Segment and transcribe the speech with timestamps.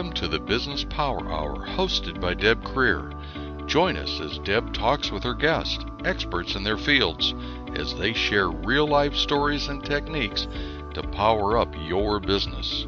[0.00, 3.12] Welcome to the Business Power Hour, hosted by Deb Creer.
[3.66, 7.34] Join us as Deb talks with her guests, experts in their fields,
[7.74, 10.48] as they share real life stories and techniques
[10.94, 12.86] to power up your business.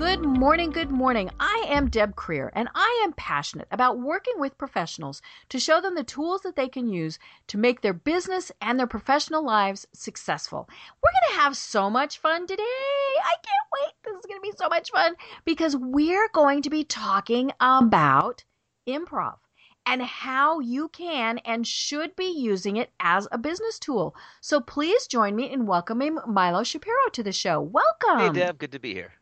[0.00, 1.28] Good morning, good morning.
[1.38, 5.20] I am Deb Creer, and I am passionate about working with professionals
[5.50, 8.86] to show them the tools that they can use to make their business and their
[8.86, 10.66] professional lives successful.
[10.70, 12.62] We're going to have so much fun today.
[12.62, 13.92] I can't wait.
[14.02, 18.42] This is going to be so much fun because we're going to be talking about
[18.88, 19.36] improv
[19.84, 24.14] and how you can and should be using it as a business tool.
[24.40, 27.60] So please join me in welcoming Milo Shapiro to the show.
[27.60, 28.34] Welcome.
[28.34, 28.56] Hey, Deb.
[28.56, 29.12] Good to be here.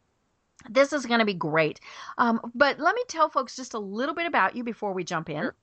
[0.69, 1.80] This is going to be great.
[2.17, 5.30] Um, but let me tell folks just a little bit about you before we jump
[5.30, 5.43] in.
[5.43, 5.57] Sure.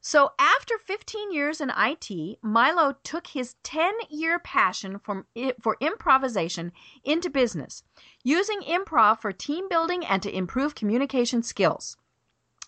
[0.00, 5.26] So, after 15 years in IT, Milo took his 10 year passion for,
[5.60, 6.70] for improvisation
[7.02, 7.82] into business,
[8.22, 11.96] using improv for team building and to improve communication skills.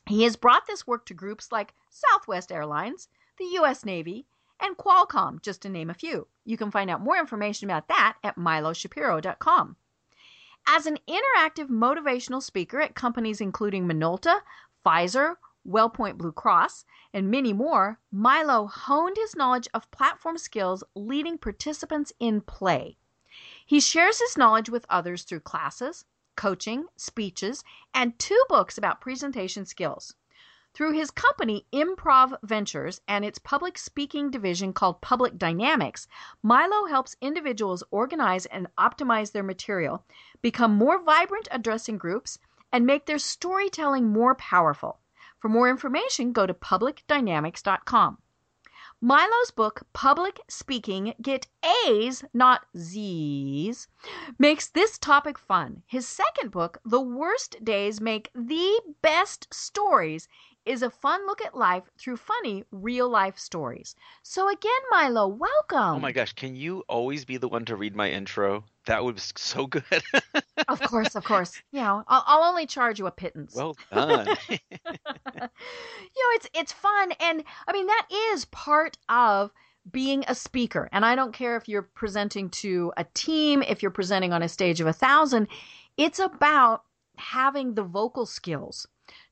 [0.08, 3.84] He has brought this work to groups like Southwest Airlines, the U.S.
[3.84, 4.26] Navy,
[4.58, 6.26] and Qualcomm, just to name a few.
[6.44, 9.76] You can find out more information about that at miloshapiro.com.
[10.70, 14.42] As an interactive motivational speaker at companies including Minolta,
[14.84, 21.38] Pfizer, WellPoint Blue Cross, and many more, Milo honed his knowledge of platform skills, leading
[21.38, 22.98] participants in play.
[23.64, 26.04] He shares his knowledge with others through classes,
[26.36, 30.16] coaching, speeches, and two books about presentation skills.
[30.78, 36.06] Through his company, Improv Ventures, and its public speaking division called Public Dynamics,
[36.40, 40.04] Milo helps individuals organize and optimize their material,
[40.40, 42.38] become more vibrant addressing groups,
[42.70, 45.00] and make their storytelling more powerful.
[45.40, 48.18] For more information, go to publicdynamics.com.
[49.00, 51.48] Milo's book, Public Speaking Get
[51.86, 53.88] A's, Not Z's,
[54.38, 55.82] makes this topic fun.
[55.86, 60.28] His second book, The Worst Days Make the Best Stories,
[60.68, 63.96] is a fun look at life through funny real life stories.
[64.22, 65.96] So again, Milo, welcome.
[65.96, 68.64] Oh my gosh, can you always be the one to read my intro?
[68.86, 69.82] That would be so good.
[70.68, 71.60] of course, of course.
[71.72, 73.54] You know, I'll, I'll only charge you a pittance.
[73.54, 74.28] Well done.
[74.48, 74.58] you
[75.38, 79.50] know, it's it's fun, and I mean that is part of
[79.90, 80.88] being a speaker.
[80.92, 84.48] And I don't care if you're presenting to a team, if you're presenting on a
[84.48, 85.48] stage of a thousand.
[85.96, 86.84] It's about
[87.16, 88.86] having the vocal skills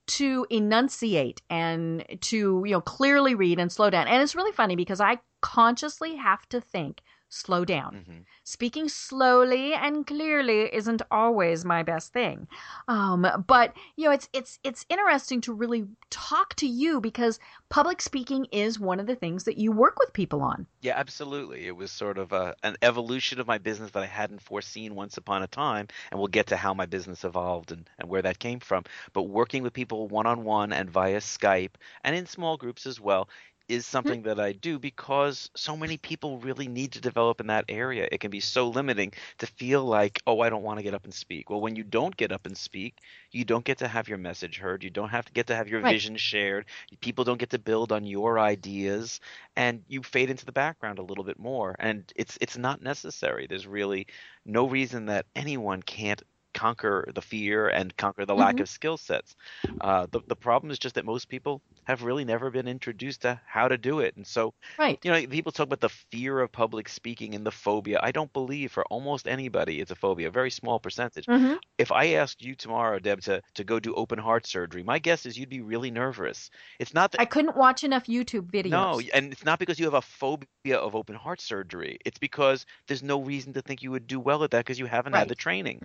[0.06, 4.08] to enunciate and to you know clearly read and slow down.
[4.08, 7.02] And it's really funny because i consciously have to think
[7.36, 8.24] slow down Mhm.
[8.44, 12.46] speaking slowly and clearly isn't always my best thing
[12.88, 17.38] um, but you know it's it's it's interesting to really talk to you because
[17.68, 21.66] public speaking is one of the things that you work with people on Yeah, absolutely.
[21.66, 25.16] It was sort of a, an evolution of my business that I hadn't foreseen once
[25.16, 28.38] upon a time, and we'll get to how my business evolved and, and where that
[28.38, 28.84] came from.
[29.12, 31.74] But working with people one on one and via Skype
[32.04, 33.28] and in small groups as well
[33.68, 34.14] is hmm.
[34.14, 38.08] something that I do because so many people really need to develop in that area.
[38.10, 41.04] It can be so limiting to feel like, oh, I don't want to get up
[41.04, 41.50] and speak.
[41.50, 42.98] Well, when you don't get up and speak,
[43.32, 44.84] you don't get to have your message heard.
[44.84, 45.96] You don't have to get to have your Right.
[45.96, 46.66] vision shared.
[47.00, 49.20] People don't get to build on your ideas
[49.56, 53.46] and you fade into the background a little bit more and it's it's not necessary
[53.46, 54.06] there's really
[54.44, 56.22] no reason that anyone can't
[56.56, 58.62] conquer the fear and conquer the lack Mhm.
[58.62, 59.36] of skill sets
[59.82, 63.40] uh, the, the problem is just that most people have really never been introduced to
[63.46, 66.50] how to do it and so right you know people talk about the fear of
[66.52, 70.30] public speaking and the phobia i don't believe for almost anybody it's a phobia a
[70.30, 71.58] very small percentage Mhm.
[71.78, 75.26] if i asked you tomorrow deb to, to go do open heart surgery my guess
[75.26, 76.50] is you'd be really nervous
[76.80, 79.84] it's not that i couldn't watch enough youtube videos no, and it's not because you
[79.84, 81.98] have a phobia of open heart surgery.
[82.04, 84.86] It's because there's no reason to think you would do well at that because you
[84.86, 85.12] haven't Right.
[85.12, 85.82] had the training.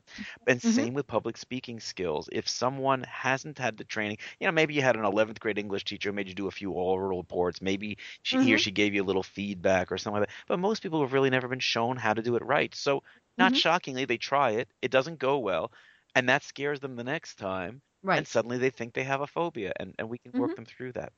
[0.48, 0.86] And Mhm.
[0.86, 2.30] same with public speaking skills.
[2.32, 5.84] If someone hasn't had the training, you know, maybe you had an 11th grade English
[5.86, 7.62] teacher who made you do a few oral reports.
[7.62, 8.60] Maybe she, he or Mhm.
[8.60, 10.36] she gave you a little feedback or something like that.
[10.48, 12.74] But most people have really never been shown how to do it right.
[12.75, 13.04] So,
[13.38, 13.62] not Mhm.
[13.62, 14.72] shockingly, they try it.
[14.81, 15.72] It doesn't go well.
[16.16, 17.81] And that scares them the next time.
[18.04, 19.74] right And suddenly they think they have a phobia.
[19.80, 20.56] And, and we can work Mhm.
[20.56, 21.14] them through that.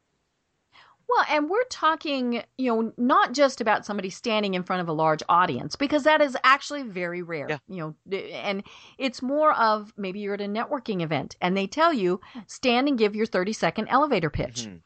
[1.09, 4.93] Well, and we're talking, you know, not just about somebody standing in front of a
[4.93, 7.47] large audience because that is actually very rare.
[7.49, 7.57] Yeah.
[7.67, 8.63] You know, and
[8.97, 12.97] it's more of maybe you're at a networking event and they tell you stand and
[12.97, 14.65] give your 30 second elevator pitch.
[14.65, 14.81] Mhm.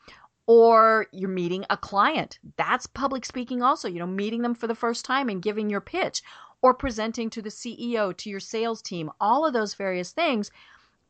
[0.47, 2.39] Or you're meeting a client.
[2.55, 5.81] That's public speaking also, you know, meeting them for the first time and giving your
[5.81, 6.21] pitch
[6.61, 10.49] or presenting to the CEO, to your sales team, all of those various things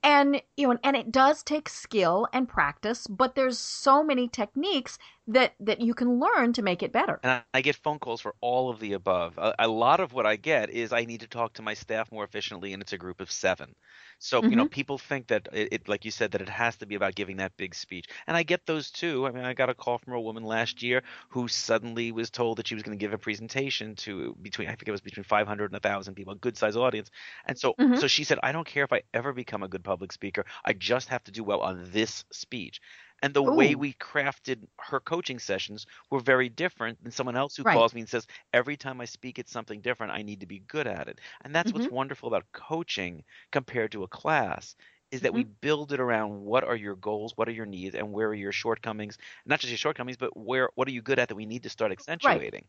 [0.07, 4.97] and you know and it does take skill and practice but there's so many techniques
[5.27, 8.21] that that you can learn to make it better And I, I get phone calls
[8.21, 9.37] for all of the above.
[9.37, 12.11] A, a lot of what I get is I need to talk to my staff
[12.11, 13.75] more efficiently, and it's a group of seven.
[14.19, 16.85] So you know, people think that it, it, like you said, that it has to
[16.87, 19.27] be about giving that big speech, and I get those too.
[19.27, 22.57] I mean, I got a call from a woman last year who suddenly was told
[22.57, 25.23] that she was going to give a presentation to between I think it was between
[25.23, 27.09] 500 and 1,000 people, a good sized audience,
[27.45, 28.01] and so Mhm.
[28.01, 30.73] so she said, I don't care if I ever become a good public speaker, I
[30.73, 32.81] just have to do well on this speech.
[33.21, 37.63] And the way we crafted her coaching sessions were very different than someone else who
[37.63, 37.87] Right.
[37.87, 40.59] calls me and says, Every time I speak it's something different, I need to be
[40.59, 41.19] good at it.
[41.41, 41.91] And that's what's Mhm.
[41.91, 44.75] wonderful about coaching compared to a class
[45.11, 45.49] is that we Mm-hmm.
[45.61, 48.51] build it around what are your goals, what are your needs, and where are your
[48.51, 49.17] shortcomings.
[49.45, 51.69] Not just your shortcomings, but where what are you good at that we need to
[51.69, 52.67] start accentuating.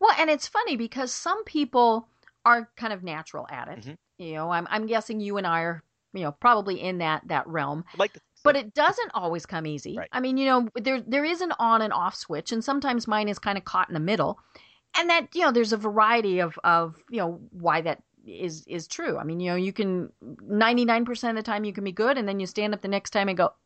[0.00, 2.08] Well, and it's funny because some people
[2.44, 3.80] are kind of natural at it.
[3.80, 3.94] Mhm.
[4.18, 5.82] You know, I'm I'm guessing you and I are,
[6.12, 7.84] you know, probably in that that realm.
[7.94, 9.96] Like But it doesn't always come easy.
[9.96, 10.08] Right.
[10.12, 13.28] I mean, you know, there there is an on and off switch, and sometimes mine
[13.28, 14.38] is kind of caught in the middle.
[14.96, 18.86] And that you know, there's a variety of of you know why that is is
[18.86, 19.18] true.
[19.18, 22.28] I mean, you know, you can 99% of the time you can be good, and
[22.28, 23.52] then you stand up the next time and go.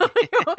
[0.00, 0.54] You know?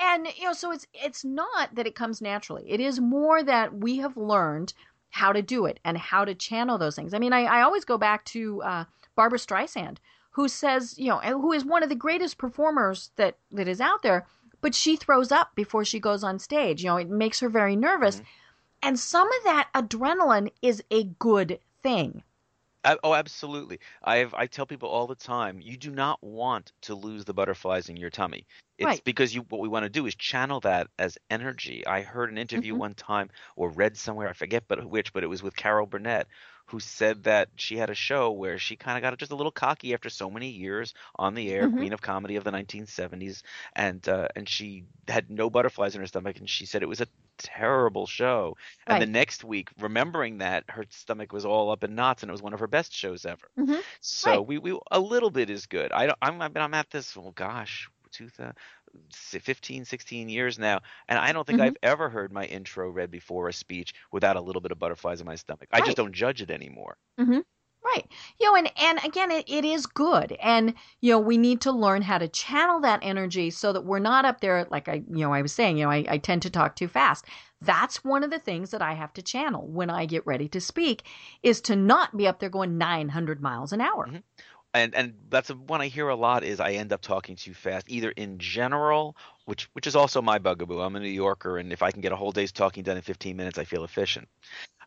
[0.00, 3.74] and you know so it's it's not that it comes naturally it is more that
[3.74, 4.72] we have learned
[5.10, 7.84] how to do it and how to channel those things i mean i, I always
[7.84, 8.84] go back to uh,
[9.16, 9.98] barbra streisand
[10.34, 14.02] who says you know who is one of the greatest performers that that is out
[14.02, 14.26] there
[14.60, 17.76] but she throws up before she goes on stage you know it makes her very
[17.76, 18.26] nervous Mhm.
[18.82, 22.22] and some of that adrenaline is a good thing
[23.02, 23.78] oh, absolutely.
[24.02, 27.88] I've I tell people all the time, you do not want to lose the butterflies
[27.88, 28.46] in your tummy.
[28.76, 29.04] It's Right.
[29.04, 31.86] because you what we want to do is channel that as energy.
[31.86, 32.78] I heard an interview Mhm.
[32.78, 36.26] one time or read somewhere, I forget but which, but it was with Carol Burnett,
[36.66, 39.52] who said that she had a show where she kind of got just a little
[39.52, 41.70] cocky after so many years on the air, Mhm.
[41.70, 43.42] Queen of Comedy of the 1970s,
[43.74, 47.00] and uh, and she had no butterflies in her stomach, and she said it was
[47.00, 47.08] a
[47.38, 48.56] terrible show.
[48.86, 52.32] And the next week, remembering that, her stomach was all up in knots, and it
[52.32, 53.50] was one of her best shows ever.
[53.56, 53.82] Mhm.
[54.00, 54.42] So Right.
[54.42, 55.92] we, we a little bit is good.
[55.92, 57.16] I don't, I'm I've been- I'm at this.
[57.16, 58.56] Oh gosh, 2000,
[59.12, 61.66] 15, 16 years now, and I don't think Mhm.
[61.66, 65.20] I've ever heard my intro read before a speech without a little bit of butterflies
[65.20, 65.68] in my stomach.
[65.72, 66.96] I just don't judge it anymore.
[67.84, 68.06] Right.
[68.40, 70.32] You know, and, and again, it, it is good.
[70.40, 73.98] And, you know, we need to learn how to channel that energy so that we're
[73.98, 76.40] not up there, like I, you know, I was saying, you know, I, I tend
[76.42, 77.26] to talk too fast.
[77.60, 80.62] That's one of the things that I have to channel when I get ready to
[80.62, 81.06] speak
[81.42, 84.10] is to not be up there going 900 miles an hour.
[84.10, 84.22] Mhm.
[84.74, 87.86] And and that's one I hear a lot is I end up talking too fast,
[87.88, 89.16] either in general,
[89.46, 90.80] which which is also my bugaboo.
[90.80, 93.02] I'm a New Yorker, and if I can get a whole day's talking done in
[93.02, 94.28] 15 minutes, I feel efficient.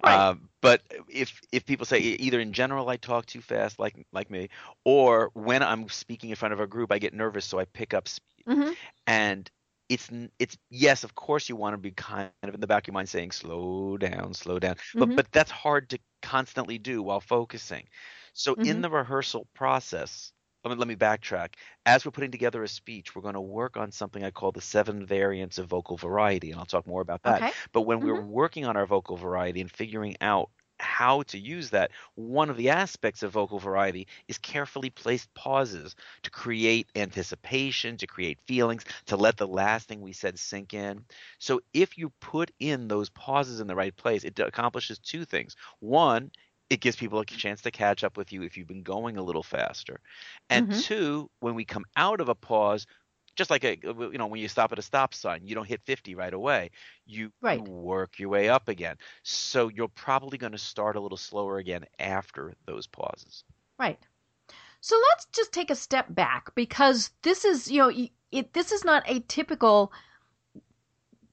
[0.04, 0.28] Right.
[0.28, 4.30] Um, but if if people say either in general I talk too fast, like like
[4.32, 4.50] me,
[4.86, 7.94] or when I'm speaking in front of a group, I get nervous, so I pick
[7.94, 8.46] up speed.
[8.48, 8.74] hmm
[9.08, 9.50] And
[9.90, 10.10] it's
[10.40, 12.94] it's yes, of course you want to be kind of in the back of your
[12.94, 15.16] mind saying slow down, slow down, but Mhm.
[15.16, 17.88] but that's hard to constantly do while focusing.
[18.38, 18.84] So in Mhm.
[18.84, 20.32] the rehearsal process,
[20.64, 21.56] let me let me backtrack.
[21.86, 24.62] As we're putting together a speech, we're going to work on something I call the
[24.62, 27.44] seven variants of vocal variety, and I'll talk more about that.
[27.44, 27.54] Okay.
[27.72, 31.92] But when we're working on our vocal variety and figuring out how to use that,
[32.16, 38.06] one of the aspects of vocal variety is carefully placed pauses to create anticipation, to
[38.08, 41.06] create feelings, to let the last thing we said sink in.
[41.40, 45.56] So if you put in those pauses in the right place, it accomplishes two things.
[45.80, 46.32] One,
[46.70, 49.24] it gives people a chance to catch up with you if you've been going a
[49.24, 50.00] little faster.
[50.50, 50.88] And Mhm.
[50.88, 52.86] two, when we come out of a pause,
[53.36, 55.82] just like a you know when you stop at a stop sign, you don't hit
[55.86, 56.72] 50 right away.
[57.06, 57.68] You, Right.
[57.68, 58.98] work your way up again.
[59.24, 63.44] So you're probably going to start a little slower again after those pauses.
[63.80, 64.00] Right.
[64.82, 68.86] So let's just take a step back because this is, you know, it this is
[68.86, 69.94] not a typical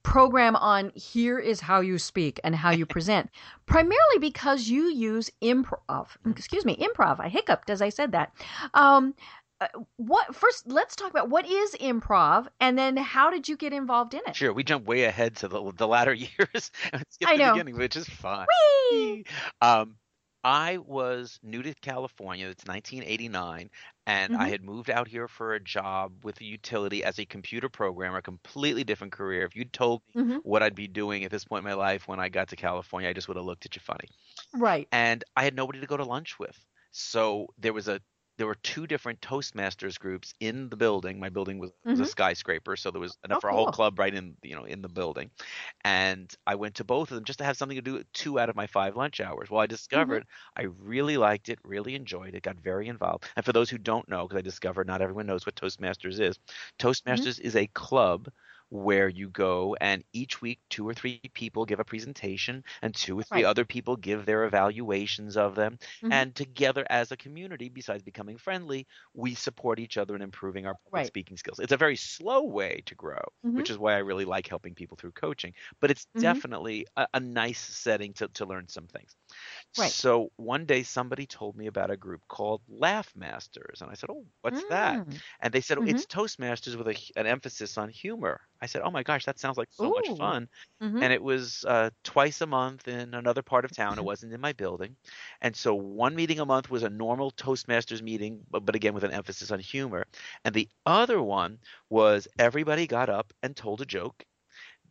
[0.05, 3.31] program on here is how you speak and how you present.
[3.67, 6.09] Primarily because you use improv.
[6.31, 7.19] Excuse me, improv.
[7.19, 8.33] I hiccuped as I said that.
[8.75, 9.15] Um
[9.61, 13.73] uh, what first let's talk about what is improv and then how did you get
[13.73, 14.37] involved in it?
[14.37, 17.53] Sure, we jump way ahead to the the latter years I the know.
[17.53, 18.47] beginning, which is fun.
[18.91, 19.25] Whee!
[19.63, 19.97] Um,
[20.43, 22.49] I was new to California.
[22.49, 23.71] It's 1989,
[24.07, 24.51] and I Mhm.
[24.51, 28.23] had moved out here for a job with a utility as a computer programmer, a
[28.23, 29.45] completely different career.
[29.45, 30.41] If you'd told me Mhm.
[30.43, 33.09] what I'd be doing at this point in my life when I got to California,
[33.09, 34.09] I just would have looked at you funny.
[34.55, 34.89] Right.
[34.93, 36.59] And I had nobody to go to lunch with.
[36.93, 38.01] So there was a
[38.37, 41.21] there were two different Toastmasters groups in the building.
[41.21, 42.07] My building was, was a Mhm.
[42.07, 43.77] skyscraper, so there was enough Oh, for a whole cool.
[43.77, 45.31] club right in you know in the building.
[45.85, 48.49] And I went to both of them just to have something to do two out
[48.51, 49.51] of my five lunch hours.
[49.51, 50.25] Well, I discovered
[50.57, 53.27] I really liked it, really enjoyed it, got very involved.
[53.37, 56.39] And for those who don't know, because I discovered not everyone knows what Toastmasters is,
[56.79, 58.29] Toastmasters is a club
[58.71, 63.19] where you go and each week two or three people give a presentation and two
[63.19, 63.45] or three Right.
[63.45, 66.11] other people give their evaluations of them Mhm.
[66.11, 70.75] and together as a community besides becoming friendly we support each other in improving our
[70.91, 71.15] Right.
[71.15, 73.21] speaking skills it's a very slow way to grow
[73.55, 76.45] which is why i really like helping people through coaching but it's Mhm.
[76.47, 79.15] definitely a, a nice setting to, to learn some things
[79.77, 79.97] Right.
[79.97, 84.11] so one day somebody told me about a group called laugh masters and i said
[84.11, 85.21] oh what's that Mm.
[85.41, 85.87] and they said, oh, Mhm.
[85.87, 88.41] it's Toastmasters with a, an emphasis on humor.
[88.65, 90.17] I said, oh my gosh, that sounds like so much Ooh.
[90.17, 90.49] fun.
[90.81, 91.03] Mhm.
[91.03, 93.99] And it was uh, twice a month in another part of town.
[93.99, 94.97] It wasn't in my building.
[95.41, 99.05] And so one meeting a month was a normal Toastmasters meeting, but, but again with
[99.05, 100.07] an emphasis on humor.
[100.45, 104.25] And the other one was everybody got up and told a joke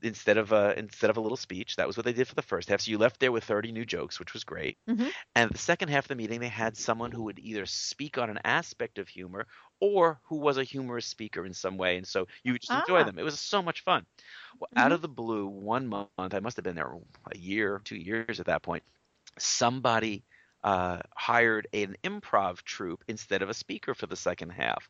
[0.03, 1.75] instead of a instead of a little speech.
[1.77, 2.81] That was what they did for the first half.
[2.81, 4.77] So you left there with 30 new jokes, which was great.
[4.87, 5.13] Mhm.
[5.35, 8.29] And the second half of the meeting, they had someone who would either speak on
[8.29, 9.47] an aspect of humor
[9.81, 11.97] or who was a humorous speaker in some way.
[11.97, 13.05] And so you would just enjoy Ah.
[13.05, 13.19] them.
[13.19, 14.05] It was so much fun.
[14.59, 14.93] Well, out Mhm.
[14.93, 16.93] of the blue, one month, I must have been there
[17.31, 18.83] a year, two years at that point,
[19.39, 20.25] somebody
[20.63, 24.89] uh, hired an improv troupe instead of a speaker for the second half.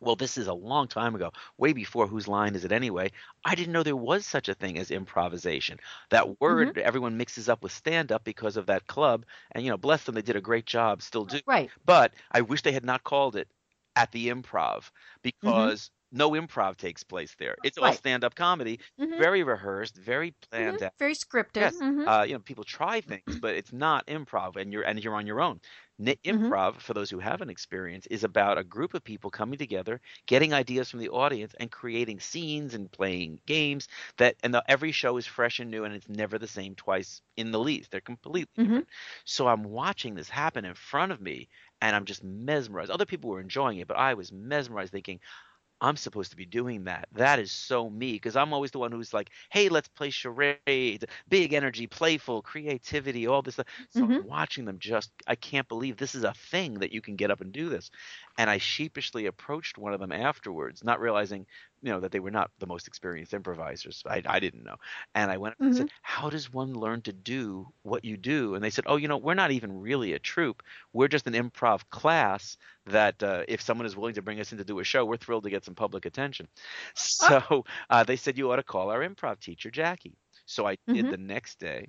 [0.00, 3.10] Well, this is a long time ago, way before whose line is it anyway.
[3.44, 5.78] I didn't know there was such a thing as improvisation.
[6.10, 9.76] That word everyone mixes up with stand up because of that club, and you know,
[9.76, 11.40] bless them, they did a great job, still do.
[11.46, 11.72] Right.
[11.84, 13.48] But I wish they had not called it
[13.96, 14.90] at the improv
[15.22, 17.56] because no improv takes place there.
[17.64, 17.92] It's all Right.
[17.92, 19.24] stand up comedy, Mhm.
[19.24, 20.82] very rehearsed, very planned Mhm.
[20.82, 20.92] out.
[20.98, 21.72] Very scripted.
[21.72, 21.82] Yes.
[21.82, 22.08] Mhm.
[22.08, 25.26] Uh, you know, people try things, but it's not improv, and you're and you're on
[25.26, 25.60] your own.
[26.30, 26.54] Mhm.
[26.54, 30.52] Improv, for those who haven't experienced, is about a group of people coming together, getting
[30.52, 33.88] ideas from the audience, and creating scenes and playing games.
[34.16, 37.20] That and the, every show is fresh and new, and it's never the same twice
[37.36, 37.90] in the least.
[37.90, 38.82] They're completely Mhm.
[38.82, 38.88] different.
[39.24, 41.48] So I'm watching this happen in front of me,
[41.80, 42.90] and I'm just mesmerized.
[42.90, 45.20] Other people were enjoying it, but I was mesmerized, thinking.
[45.80, 47.08] I'm supposed to be doing that.
[47.12, 51.04] That is so me because I'm always the one who's like, "Hey, let's play charades,
[51.28, 54.28] big energy, playful, creativity, all this stuff." So I'm mm-hmm.
[54.28, 57.40] watching them just I can't believe this is a thing that you can get up
[57.40, 57.90] and do this.
[58.38, 61.46] And I sheepishly approached one of them afterwards, not realizing,
[61.82, 64.02] you know, that they were not the most experienced improvisers.
[64.06, 64.76] I, I didn't know.
[65.14, 68.54] And I went up and said, "How does one learn to do what you do?"
[68.54, 70.62] And they said, "Oh, you know, we're not even really a troupe.
[70.92, 74.58] We're just an improv class that uh, if someone is willing to bring us in
[74.58, 76.48] to do a show, we're thrilled to get some public attention."
[76.94, 80.16] So uh, they said you ought to call our improv teacher, Jackie.
[80.46, 81.10] So I did Mhm.
[81.10, 81.88] the next day,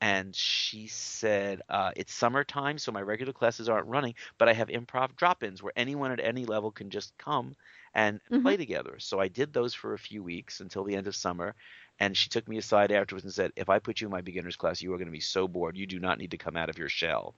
[0.00, 4.68] and she said uh, it's summertime, so my regular classes aren't running, but I have
[4.68, 7.54] improv drop-ins where anyone at any level can just come
[7.94, 8.42] and Mhm.
[8.42, 8.98] play together.
[8.98, 11.54] So I did those for a few weeks until the end of summer.
[11.98, 14.56] And she took me aside afterwards and said, "If I put you in my beginners
[14.56, 15.78] class, you are going to be so bored.
[15.78, 17.34] You do not need to come out of your shell."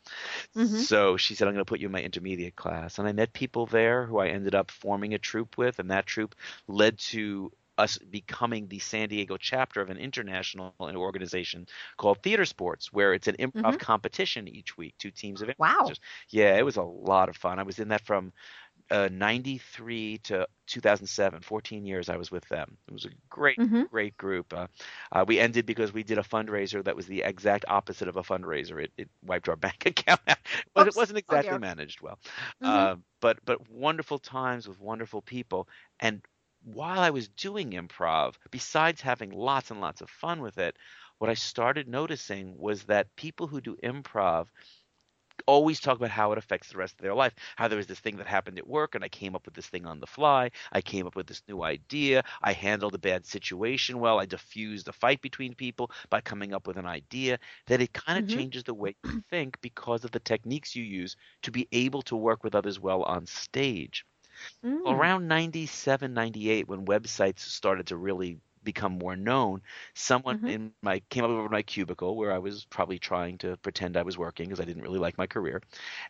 [0.55, 0.88] Mhm.
[0.88, 3.33] So she said, "I'm going to put you in my intermediate class." And I met
[3.33, 6.35] people there who I ended up forming a troupe with, and that troupe
[6.69, 11.66] led to us becoming the San Diego chapter of an international organization
[11.97, 13.78] called Theater Sports, where it's an improv Mhm.
[13.78, 15.99] competition each week, two teams of Wow.
[16.30, 17.58] Yeah, it was a lot of fun.
[17.58, 18.32] I was in that from
[18.90, 23.88] uh, 93 to 2007 14 years i was with them it was a great Mhm.
[23.90, 24.66] great group uh,
[25.12, 28.23] uh, we ended because we did a fundraiser that was the exact opposite of a
[28.23, 30.38] fundraiser it, it wiped our bank account out.
[30.75, 31.58] Well, it wasn't Oh, exactly dear.
[31.58, 32.18] managed well
[32.61, 32.88] Mhm.
[32.88, 35.68] uh, but but wonderful times with wonderful people
[36.00, 36.25] and
[36.75, 40.77] while i was doing improv besides having lots and lots of fun with it
[41.19, 44.49] what i started noticing was that people who do improv
[45.47, 47.35] always talk about how it affects the rest of their life.
[47.57, 49.69] How there was this thing that happened at work, and I came up with this
[49.69, 50.51] thing on the fly.
[50.73, 52.23] I came up with this new idea.
[52.43, 54.21] I handled a bad situation well.
[54.21, 57.39] I diffused a fight between people by coming up with an idea.
[57.67, 58.29] That it kind of Mhm.
[58.29, 62.17] changes the way you think because of the techniques you use to be able to
[62.17, 64.05] work with others well on stage.
[64.62, 65.09] Mm.
[65.09, 69.62] Around 97, 98, when websites started to really become more known,
[69.95, 70.49] someone Mhm.
[70.49, 73.97] in my came up over to my cubicle where I was probably trying to pretend
[73.97, 75.62] I was working because I didn't really like my career,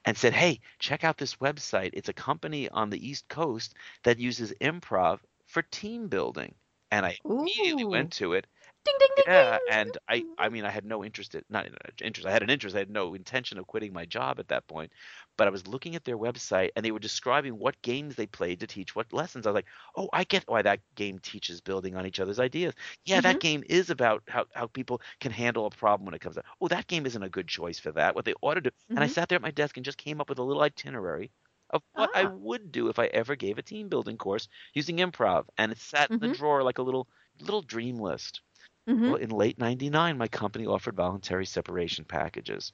[0.04, 1.90] and said, "Hey, check out this website.
[1.92, 6.54] It's a company on the East Coast that uses improv for team building."
[6.90, 7.18] And I
[7.58, 8.46] immediately went to it.
[8.88, 9.66] Ding ding ding Yeah, ding.
[9.66, 12.26] and I I mean I had no interest in, not in- interest.
[12.26, 12.74] I had an interest.
[12.76, 14.92] I had no intention of quitting my job at that point.
[15.36, 18.60] But I was looking at their website and they were describing what games they played
[18.60, 19.46] to teach what lessons.
[19.46, 22.74] I was like, "Oh, I get why that game teaches building on each other's ideas.
[23.04, 26.38] Yeah, that game is about how how people can handle a problem when it comes
[26.38, 26.46] up.
[26.60, 28.14] Oh, that game isn't a good choice for that.
[28.14, 29.08] What they ought to do." And I Mhm.
[29.08, 31.32] sat there at my desk and just came up with a little itinerary
[31.70, 32.32] of what I Ah.
[32.32, 36.10] would do if I ever gave a team building course using improv, and it sat
[36.12, 36.38] in the Mhm.
[36.38, 37.08] drawer like a little
[37.40, 38.42] little dream list.
[38.88, 39.12] Mhm.
[39.12, 42.72] Well, in late 99, my company offered voluntary separation packages.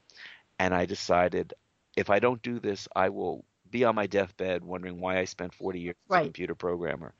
[0.58, 1.54] And I decided
[1.96, 5.54] if I don't do this, I will be on my deathbed wondering why I spent
[5.54, 6.22] 40 years as Right.
[6.22, 7.14] a computer programmer.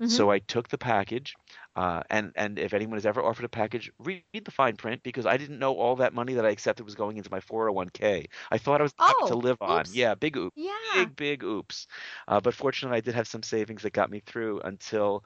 [0.00, 0.18] Mhm.
[0.18, 1.34] So I took the package,
[1.76, 5.26] uh, and and if anyone has ever offered a package, read the fine print because
[5.26, 8.26] I didn't know all that money that I accepted was going into my 401k.
[8.50, 9.90] I thought I was having to Oh, live on.
[9.90, 9.92] oops.
[9.92, 10.72] Yeah, big oops yeah.
[10.90, 11.86] big big oops
[12.28, 15.22] uh, but fortunately i did have some savings that got me through until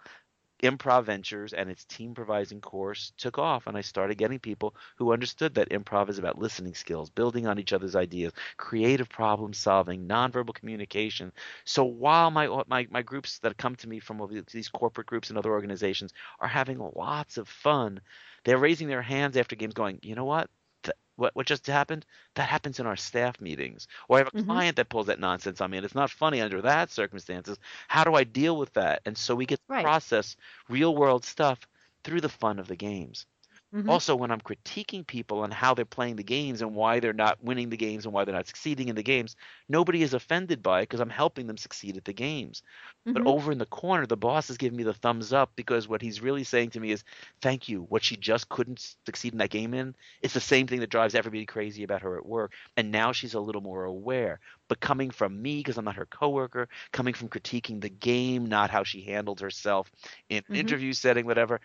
[0.63, 5.13] improv ventures and its team provising course took off and i started getting people who
[5.13, 10.07] understood that improv is about listening skills building on each other's ideas creative problem solving
[10.09, 11.33] nonverbal communication.
[11.65, 14.21] So while my my, my groups that come to me from
[14.53, 18.01] these corporate groups and other organizations are having lots of fun
[18.45, 20.51] they're raising their hands after games going you know what
[20.83, 22.05] Th- what what just happened?
[22.35, 23.87] That happens in our staff meetings.
[24.09, 24.45] Or i have a Mhm.
[24.45, 27.59] client that pulls that nonsense on me and it's not funny under that circumstances.
[27.89, 29.03] How do i deal with that?
[29.07, 29.83] And so we get to Right.
[29.83, 30.37] process
[30.69, 31.61] real world stuff
[32.05, 33.27] through the fun of the games
[33.73, 33.97] Mhm.
[33.97, 37.43] also when i'm critiquing people on how they're playing the games and why they're not
[37.43, 39.37] winning the games and why they're not succeeding in the games
[39.69, 42.63] nobody is offended by it because i'm helping them succeed at the games
[43.13, 43.27] but Mhm.
[43.27, 46.21] over in the corner the boss is giving me the thumbs up because what he's
[46.23, 47.05] really saying to me is
[47.43, 50.81] thank you what she just couldn't succeed in that game in it's the same thing
[50.81, 54.41] that drives everybody crazy about her at work and now she's a little more aware
[54.69, 58.71] but coming from me because i'm not her coworker coming from critiquing the game not
[58.71, 59.91] how she handled herself
[60.29, 60.77] in an Mhm.
[60.77, 61.61] interview setting whatever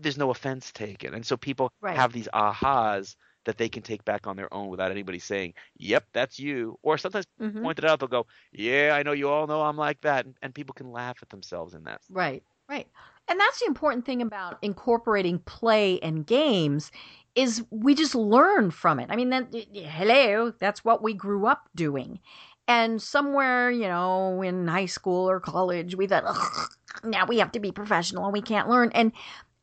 [0.00, 1.96] there's no offense taken and so people Right.
[1.96, 6.04] have these ahas that they can take back on their own without anybody saying yep
[6.12, 7.62] that's you or sometimes Mhm.
[7.62, 10.36] point it out they'll go yeah i know you all know i'm like that and,
[10.42, 12.86] and people can laugh at themselves in that Right, right.
[13.28, 16.90] And that's the important thing about incorporating play and games
[17.36, 19.06] is we just learn from it.
[19.08, 22.18] I mean, that hello, that's what we grew up doing.
[22.66, 26.68] And somewhere, you know, in high school or college, we thought, "Ugh,
[27.04, 28.90] now we have to be professional and we can't learn.
[28.94, 29.12] And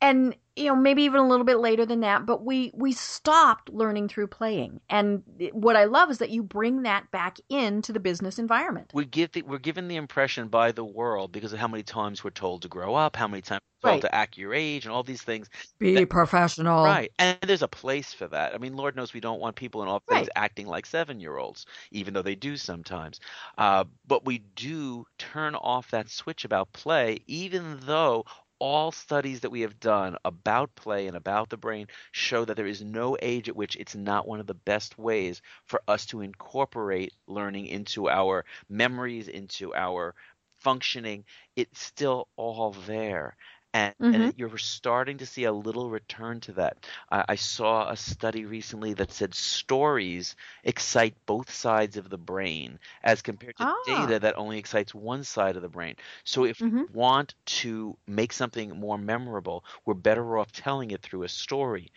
[0.02, 3.70] and you know, maybe even a little bit later than that, but we we stopped
[3.70, 4.82] learning through playing.
[4.90, 5.24] And
[5.54, 8.90] what I love is that you bring that back into the business environment.
[8.94, 12.24] we give the, we're given the impression by the world because of how many times
[12.24, 14.10] we're told to grow up how many times we're told Right.
[14.10, 15.48] to act your age and all these things
[15.80, 16.84] Be that- professional.
[16.84, 17.12] Right.
[17.20, 18.56] And there's a place for that.
[18.56, 20.30] I mean, Lord knows we don't want people in all things Right.
[20.36, 23.20] acting like seven year olds, even though they do sometimes.
[23.58, 28.26] Uh, but we do turn off that switch about play, even though
[28.60, 32.68] all studies that we have done about play and about the brain show that there
[32.68, 36.22] is no age at which it's not one of the best ways for us to
[36.22, 40.16] incorporate learning into our memories, into our
[40.58, 41.24] functioning.
[41.56, 43.36] It's still all there.
[43.74, 44.32] And, Mhm.
[44.32, 46.88] and you're starting to see a little return to that.
[47.12, 52.80] I, I saw a study recently that said stories excite both sides of the brain
[53.04, 53.78] as compared to Ah.
[53.84, 55.96] data that only excites one side of the brain.
[56.24, 56.88] So if Mhm.
[56.88, 61.92] you want to make something more memorable, we're better off telling it through a story.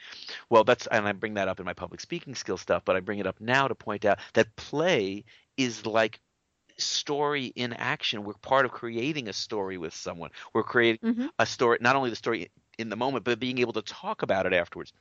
[0.51, 3.01] Well, that's and I bring that up in my public speaking skill stuff, but I
[3.01, 5.25] bring it up now to point out that play
[5.57, 6.21] is like
[6.81, 8.25] story in action.
[8.25, 10.31] We're part of creating a story with someone.
[10.55, 11.31] We're creating Mhm.
[11.39, 14.47] a story, not only the story in the moment, but being able to talk about
[14.47, 14.93] it afterwards.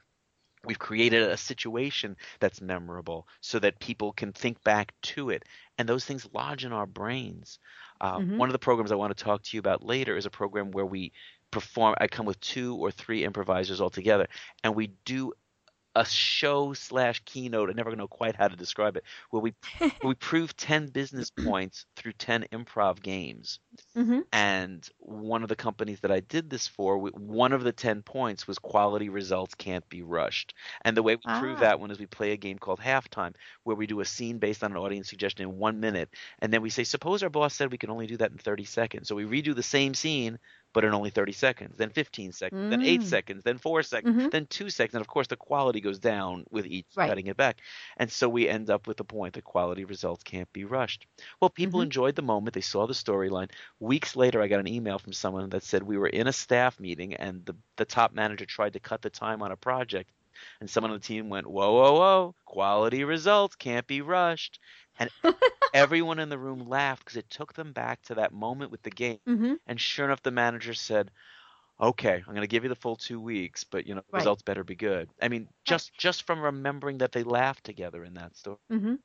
[0.66, 5.44] We've created a situation that's memorable so that people can think back to it.
[5.78, 7.60] And those things lodge in our brains.
[8.02, 8.36] Uh, Mhm.
[8.36, 10.72] One of the programs I want to talk to you about later is a program
[10.72, 11.14] where we
[11.52, 14.28] perform, I come with two or three improvisers all together,
[14.64, 15.34] and we do
[16.00, 17.70] a show slash keynote.
[17.70, 19.04] I never know quite how to describe it.
[19.32, 23.60] Where we where we prove ten business points through ten improv games.
[23.96, 24.24] Mhm.
[24.32, 28.48] And one of the companies that I did this for, one of the 10 points
[28.48, 30.54] was quality results can't be rushed.
[30.84, 31.62] And the way we prove Ah.
[31.62, 34.64] that one is we play a game called Halftime, where we do a scene based
[34.64, 36.10] on an audience suggestion in one minute.
[36.40, 38.66] And then we say, suppose our boss said we can only do that in 30
[38.66, 39.08] seconds.
[39.08, 40.40] So we redo the same scene,
[40.74, 43.04] but in only 30 seconds, then 15 seconds, then 8 Mm.
[43.04, 44.32] seconds, then 4 seconds, Mhm.
[44.32, 44.96] then 2 seconds.
[44.96, 47.06] And of course, the quality goes down with each Right.
[47.06, 47.62] cutting it back.
[47.98, 51.06] And so we end up with the point that quality results can't be rushed.
[51.42, 51.84] Well, people Mhm.
[51.84, 52.54] enjoyed the moment.
[52.54, 53.52] They saw the storyline.
[53.80, 56.80] Weeks later, I got an email from someone that said we were in a staff
[56.80, 60.12] meeting and the, the top manager tried to cut the time on a project.
[60.62, 64.60] And someone on the team went, Whoa, whoa, whoa, quality results can't be rushed.
[65.00, 65.10] And
[65.74, 68.92] everyone in the room laughed because it took them back to that moment with the
[68.92, 69.20] game.
[69.26, 69.60] Mhm.
[69.68, 71.12] And sure enough, the manager said,
[71.80, 74.16] Okay, I'm going to give you the full two weeks, but you know, the Right.
[74.16, 75.12] results better be good.
[75.22, 78.60] I mean, just just from remembering that they laughed together in that story.
[78.70, 78.96] hmm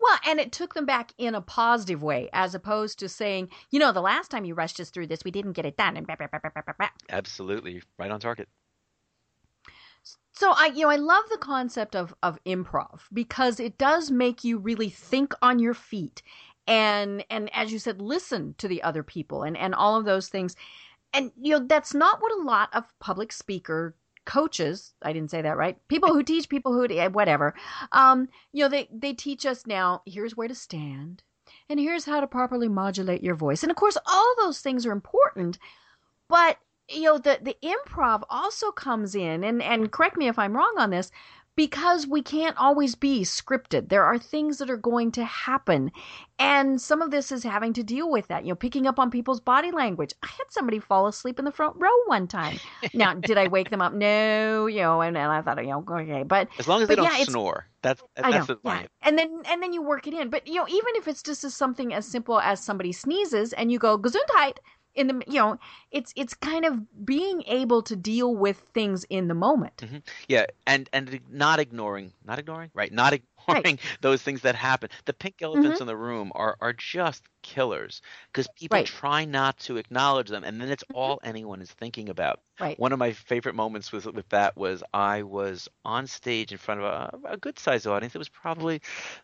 [0.00, 3.78] Well, and it took them back in a positive way, as opposed to saying, you
[3.78, 6.06] know, the last time you rushed us through this, we didn't get it done, and
[6.06, 6.88] blah, blah, blah.
[7.08, 8.48] Absolutely, right on target.
[10.32, 14.44] So I, you know, I love the concept of of improv because it does make
[14.44, 16.22] you really think on your feet,
[16.66, 20.28] and and as you said, listen to the other people, and and all of those
[20.28, 20.56] things,
[21.12, 25.40] and you know, that's not what a lot of public speaker coaches i didn't say
[25.40, 27.54] that right people who teach people who whatever
[27.92, 31.22] um you know they they teach us now here's where to stand
[31.68, 33.62] and here's how to properly modulate your voice.
[33.62, 35.58] And of course, all those things are important,
[36.28, 36.58] but
[36.88, 40.74] you know the the improv also comes in and and correct me if I'm wrong
[40.78, 41.10] on this
[41.56, 43.88] because we can't always be scripted.
[43.88, 45.90] There are things that are going to happen.
[46.38, 49.10] And some of this is having to deal with that, you know, picking up on
[49.10, 50.12] people's body language.
[50.22, 52.60] I had somebody fall asleep in the front row one time.
[52.92, 53.94] now, did I wake them up?
[53.94, 56.94] No, you know, and, and I thought, you know, okay, but as long as they
[56.94, 58.86] don't snore, that's that's know, the yeah.
[59.00, 60.28] And then and then you work it in.
[60.28, 63.72] But you know, even if it's just as something as simple as somebody sneezes and
[63.72, 64.58] you go Gesundheit
[64.96, 65.58] in the you know,
[65.90, 69.76] it's it's kind of being able to deal with things in the moment.
[69.78, 70.02] Mhm.
[70.28, 72.92] Yeah, and and not ignoring, not ignoring, right?
[72.92, 73.12] Not
[73.46, 74.90] ignoring those things that happen.
[75.04, 78.00] The pink elephants in the room are are just killers
[78.32, 78.82] because people Right.
[78.82, 82.40] try not to acknowledge them, and then it's all anyone is thinking about.
[82.60, 82.78] Right.
[82.78, 86.80] One of my favorite moments with with that was I was on stage in front
[86.80, 86.86] of
[87.24, 88.14] a, a good sized audience.
[88.14, 88.80] It was probably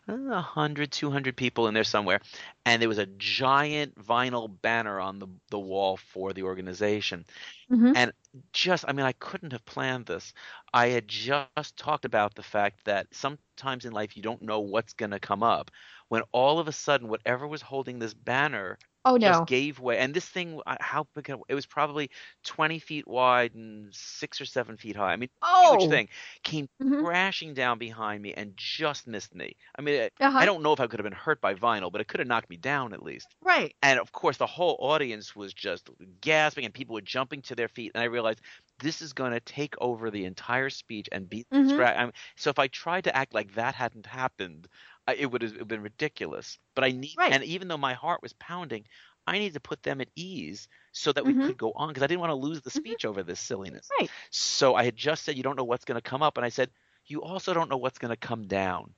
[0.07, 2.19] uh, 100, 200 people in there somewhere,
[2.65, 7.25] and there was a giant vinyl banner on the the wall for the organization
[7.69, 7.95] Mhm.
[7.95, 8.11] and
[8.53, 10.33] just i mean i couldn't have planned this
[10.73, 14.93] i had just talked about the fact that sometimes in life you don't know what's
[14.93, 15.71] going to come up
[16.09, 19.27] when all of a sudden whatever was holding this banner Oh no.
[19.27, 22.09] just gave way and this thing uh, how big it was probably
[22.43, 25.77] 20 feet wide and six or seven feet high i mean oh.
[25.79, 26.07] huge thing
[26.43, 26.99] came Mhm.
[26.99, 30.37] crashing down behind me and just missed me i mean Uh-huh.
[30.39, 32.27] i don't know if i could have been hurt by vinyl but it could have
[32.27, 33.75] knocked me down at least Right.
[33.81, 35.89] and of course the whole audience was just
[36.21, 38.41] gasping and people were jumping to their feet and i realized
[38.79, 41.65] this is going to take over the entire speech and be Mhm.
[41.69, 44.67] distra- I mean, so if i tried to act like that hadn't happened
[45.07, 47.29] it would have been ridiculous but i need Right.
[47.29, 48.85] and even though my heart was pounding
[49.27, 51.45] i needed to put them at ease so that we Mhm.
[51.45, 52.81] could go on because i didn't want to lose the Mhm.
[52.81, 54.11] speech over this silliness Right.
[54.31, 56.49] so i had just said you don't know what's going to come up and i
[56.49, 56.71] said
[57.05, 58.93] you also don't know what's going to come down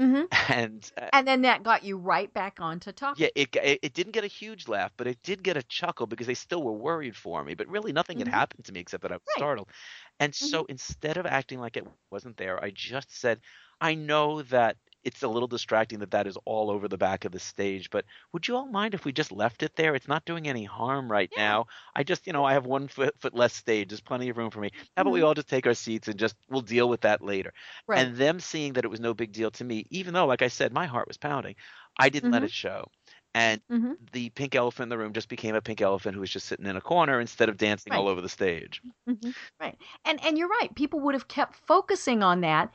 [0.00, 0.24] Mm-hmm.
[0.50, 3.14] and uh, And then that got you right back onto topic.
[3.16, 6.06] yeah, it, it it didn't get a huge laugh, but it did get a chuckle
[6.06, 7.54] because they still were worried for me.
[7.54, 8.26] But really, nothing Mhm.
[8.28, 9.48] had happened to me except that I was Right.
[9.48, 9.70] startled.
[10.20, 13.40] And so instead of acting like it wasn't there, I just said,
[13.80, 17.32] "I know that it's a little distracting that that is all over the back of
[17.32, 19.94] the stage, but would you all mind if we just left it there?
[19.94, 21.36] It's not doing any harm right Yeah.
[21.36, 21.66] now.
[21.94, 23.88] I just, you know, I have one foot, foot less stage.
[23.90, 24.70] There's plenty of room for me.
[24.96, 25.24] How about we Mhm.
[25.24, 27.52] all just take our seats and just we'll deal with that later."
[27.86, 28.12] Right.
[28.12, 30.48] And them seeing that it was no big deal to me, even though, like I
[30.48, 31.56] said, my heart was pounding,
[31.98, 32.44] I didn't let Mhm.
[32.44, 32.86] it show.
[33.34, 36.30] And hmm the pink elephant in the room just became a pink elephant who was
[36.30, 38.82] just sitting in a corner instead of dancing all over the stage.
[39.06, 39.76] hmm Right.
[40.04, 40.74] And and you're right.
[40.74, 42.72] People would have kept focusing on that.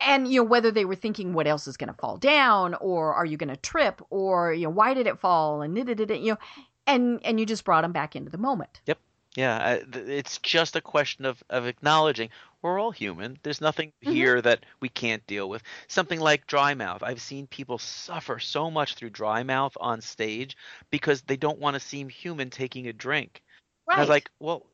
[0.00, 3.14] And you know whether they were thinking what else is going to fall down, or
[3.14, 6.14] are you going to trip, or you know why did it fall, and da- da,
[6.14, 6.38] you know,
[6.86, 8.80] and and you just brought them back into the moment.
[8.86, 8.98] Yep.
[9.36, 12.28] Yeah, it's just a question of, of acknowledging
[12.62, 13.36] we're all human.
[13.42, 14.12] There's nothing Mhm.
[14.12, 15.62] here that we can't deal with.
[15.88, 17.02] Something like dry mouth.
[17.02, 20.56] I've seen people suffer so much through dry mouth on stage
[20.90, 23.42] because they don't want to seem human taking a drink.
[23.88, 24.66] And I was like, well,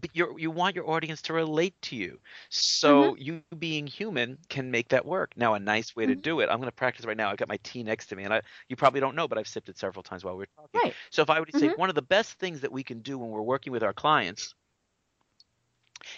[0.00, 2.20] but you you want your audience to relate to you.
[2.50, 3.14] So Mm-hmm.
[3.16, 5.36] you being human can make that work.
[5.36, 6.16] Now, a nice way to Mhm.
[6.16, 6.48] do it.
[6.50, 7.30] I'm going to practice right now.
[7.30, 9.48] I've got my tea next to me, and I you probably don't know, but I've
[9.48, 10.82] sipped it several times while we are talking.
[10.82, 10.96] right.
[11.10, 11.74] So if I were to say Mhm.
[11.74, 14.54] one of the best things that we can do when we're working with our clients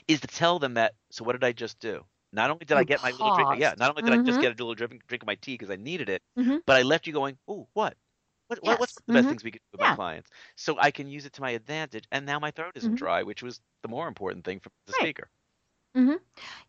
[0.09, 0.95] is to tell them that.
[1.11, 2.05] So what did I just do?
[2.33, 4.39] Not only did I You get my little drink, yeah, not only did I just
[4.39, 4.41] Mhm.
[4.41, 6.61] get a little drink, drink of my tea because I needed it, Mhm.
[6.67, 7.97] but I left you going, oh, what?
[8.51, 9.29] What, what what's the best Mhm.
[9.29, 9.91] things we can do with Yeah.
[9.93, 10.29] my clients?
[10.57, 12.97] So I can use it to my advantage, and now my throat isn't Mhm.
[12.97, 15.07] dry, which was the more important thing for the Right.
[15.07, 15.31] speaker.
[15.97, 16.11] Mm-hmm.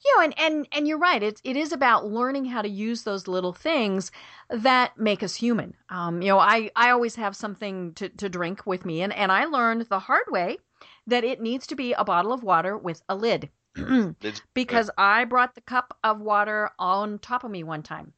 [0.05, 1.21] You know, and, and and you're right.
[1.21, 4.11] It's it is about learning how to use those little things
[4.49, 5.75] that make us human.
[5.89, 9.31] Um, you know, I I always have something to, to drink with me, and and
[9.31, 10.57] I learned the hard way
[11.07, 13.49] that it needs to be a bottle of water with a lid.
[14.53, 18.13] Because I brought the cup of water on top of me one time.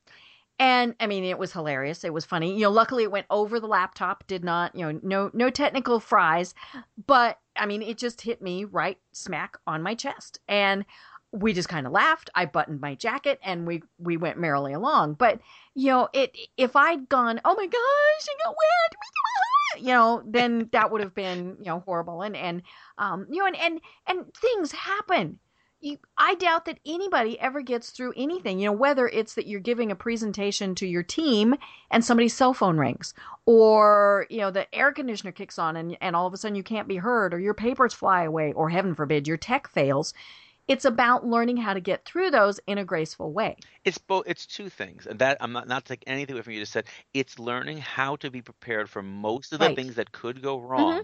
[0.59, 2.03] And I mean, it was hilarious.
[2.03, 2.53] It was funny.
[2.53, 5.99] You know, luckily it went over the laptop, did not, you know, no no technical
[5.99, 6.53] fries,
[7.07, 10.39] but I mean, it just hit me right smack on my chest.
[10.47, 10.85] And
[11.31, 12.29] we just kind of laughed.
[12.35, 15.15] I buttoned my jacket and we we went merrily along.
[15.15, 15.39] But,
[15.73, 20.69] you know, it if I'd gone, "Oh my gosh, I got wet." You know, then
[20.71, 22.61] that would have been, you know, horrible and and
[22.99, 25.39] um, you know, and and and things happen
[25.83, 29.59] you, I doubt that anybody ever gets through anything, you know, whether it's that you're
[29.59, 31.55] giving a presentation to your team
[31.91, 33.13] and somebody's cell phone rings,
[33.45, 36.63] or, you know, the air conditioner kicks on and, and all of a sudden you
[36.63, 40.13] can't be heard, or your papers fly away, or heaven forbid, your tech fails.
[40.69, 43.57] It's about learning how to get through those in a graceful way.
[43.83, 44.23] It's both.
[44.27, 46.85] It's two things, and that I'm not not taking anything away from you just said.
[47.13, 49.75] It's learning how to be prepared for most of the Right.
[49.75, 50.67] things that could go mm-hmm.
[50.67, 51.03] wrong,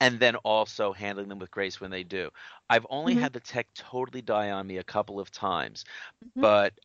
[0.00, 2.30] and then also handling them with grace when they do.
[2.70, 3.16] I've only Mhm.
[3.16, 5.84] had the tech totally die on me a couple of times,
[6.24, 6.42] Mhm.
[6.42, 6.78] but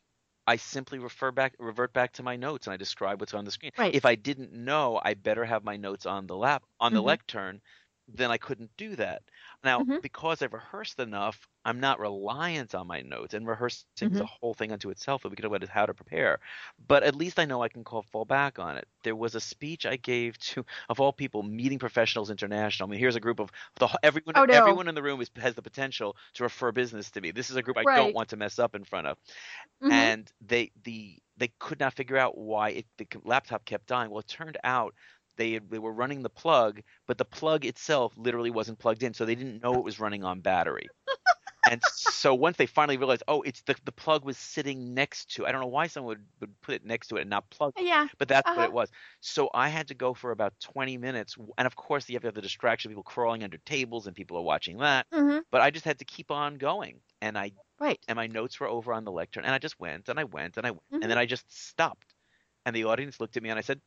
[0.48, 3.52] I simply refer back, revert back to my notes, and I describe what's on the
[3.52, 3.72] screen.
[3.78, 3.96] Right.
[3.96, 7.02] If I didn't know, I better have my notes on the lap on the Mhm.
[7.04, 7.62] lectern.
[8.08, 9.24] Then I couldn't do that.
[9.64, 10.02] Now, Mhm.
[10.02, 14.26] because I've rehearsed enough, I'm not reliant on my notes, and rehearsing is a Mhm.
[14.26, 15.22] whole thing unto itself.
[15.24, 16.40] that we can talk about is how to prepare,
[16.80, 18.88] but at least I know I can call fall back on it.
[19.04, 22.88] There was a speech I gave to, of all people, Meeting Professionals International.
[22.88, 24.36] I mean, here's a group of the everyone.
[24.36, 24.82] Oh, no.
[24.82, 27.32] Everyone in the room is, has the potential to refer business to me.
[27.32, 29.18] This is a group I don't want to mess up in front of
[29.82, 30.12] Mhm.
[30.12, 34.12] and they the they could not figure out why it, the laptop kept dying.
[34.12, 34.94] Well, it turned out
[35.38, 39.26] they they were running the plug, but the plug itself literally wasn't plugged in, so
[39.26, 40.92] they didn't know it was running on battery.
[41.66, 45.46] and so once they finally realized, oh, it's the the plug was sitting next to.
[45.46, 47.74] I don't know why someone would, would put it next to it and not plug
[47.78, 48.08] yeah.
[48.20, 48.66] but that's what Uh-huh.
[48.66, 48.90] it was.
[49.22, 52.28] So I had to go for about 20 minutes, and of course you have to
[52.30, 55.08] have the distraction of people crawling under tables and people are watching that.
[55.12, 58.08] hmm But I just had to keep on going, and I Right.
[58.08, 60.58] and my notes were over on the lectern, and I just went and I went
[60.58, 61.02] and I went, Mhm.
[61.02, 62.16] and then I just stopped,
[62.66, 63.82] and the audience looked at me and I said,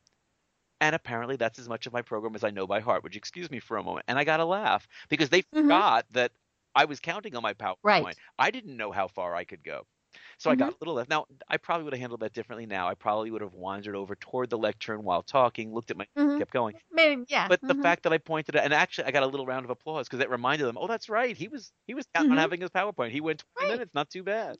[0.81, 3.03] and apparently that's as much of my program as I know by heart.
[3.03, 4.05] Would you excuse me for a moment?
[4.07, 5.81] And I got a laugh because they Mhm.
[5.81, 6.31] forgot that
[6.75, 7.75] I was counting on my PowerPoint.
[7.83, 8.17] Right.
[8.39, 9.87] I didn't know how far I could go.
[10.39, 11.09] So I got a little left.
[11.09, 12.65] Now I probably would have handled that differently.
[12.65, 16.07] Now I probably would have wandered over toward the lectern while talking, looked at my,
[16.17, 16.39] Mhm.
[16.39, 16.75] kept going.
[16.91, 17.25] Maybe.
[17.29, 17.49] Yeah.
[17.49, 17.75] But the mhm.
[17.75, 20.19] fact that I pointed it, and actually I got a little round of applause because
[20.19, 22.39] it reminded them, oh, that's right, he was he was counting on Mhm.
[22.39, 23.11] having his PowerPoint.
[23.11, 23.79] He went 20 Right.
[23.79, 24.57] minutes, not too bad.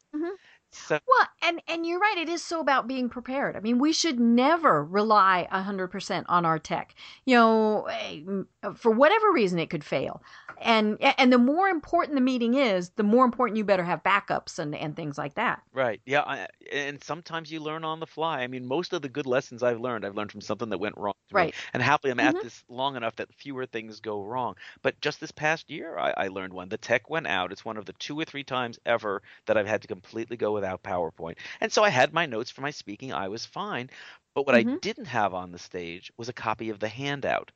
[0.71, 2.17] So Well, and and you're right.
[2.17, 3.55] It is so about being prepared.
[3.55, 6.93] I mean, we should never rely hundred percent on our tech.
[7.25, 8.21] You know, eh,
[8.73, 10.21] for whatever reason, it could fail.
[10.57, 14.57] And and the more important the meeting is, the more important you better have backups
[14.59, 15.63] and and things like that.
[15.73, 18.41] right, yeah, I, and sometimes you learn on the fly.
[18.41, 20.95] I mean, most of the good lessons I've learned, I've learned from something that went
[20.97, 21.13] wrong.
[21.29, 21.49] to me.
[21.49, 21.55] Right.
[21.73, 22.21] And happily, I'm Mhm.
[22.21, 24.55] at this long enough that fewer things go wrong.
[24.81, 26.69] But just this past year, I, I learned one.
[26.69, 27.51] The tech went out.
[27.51, 30.53] It's one of the two or three times ever that I've had to completely go
[30.53, 31.39] without PowerPoint.
[31.59, 33.11] And so I had my notes for my speaking.
[33.11, 33.89] I was fine.
[34.33, 34.79] But what I Mhm.
[34.81, 37.51] didn't have on the stage was a copy of the handout.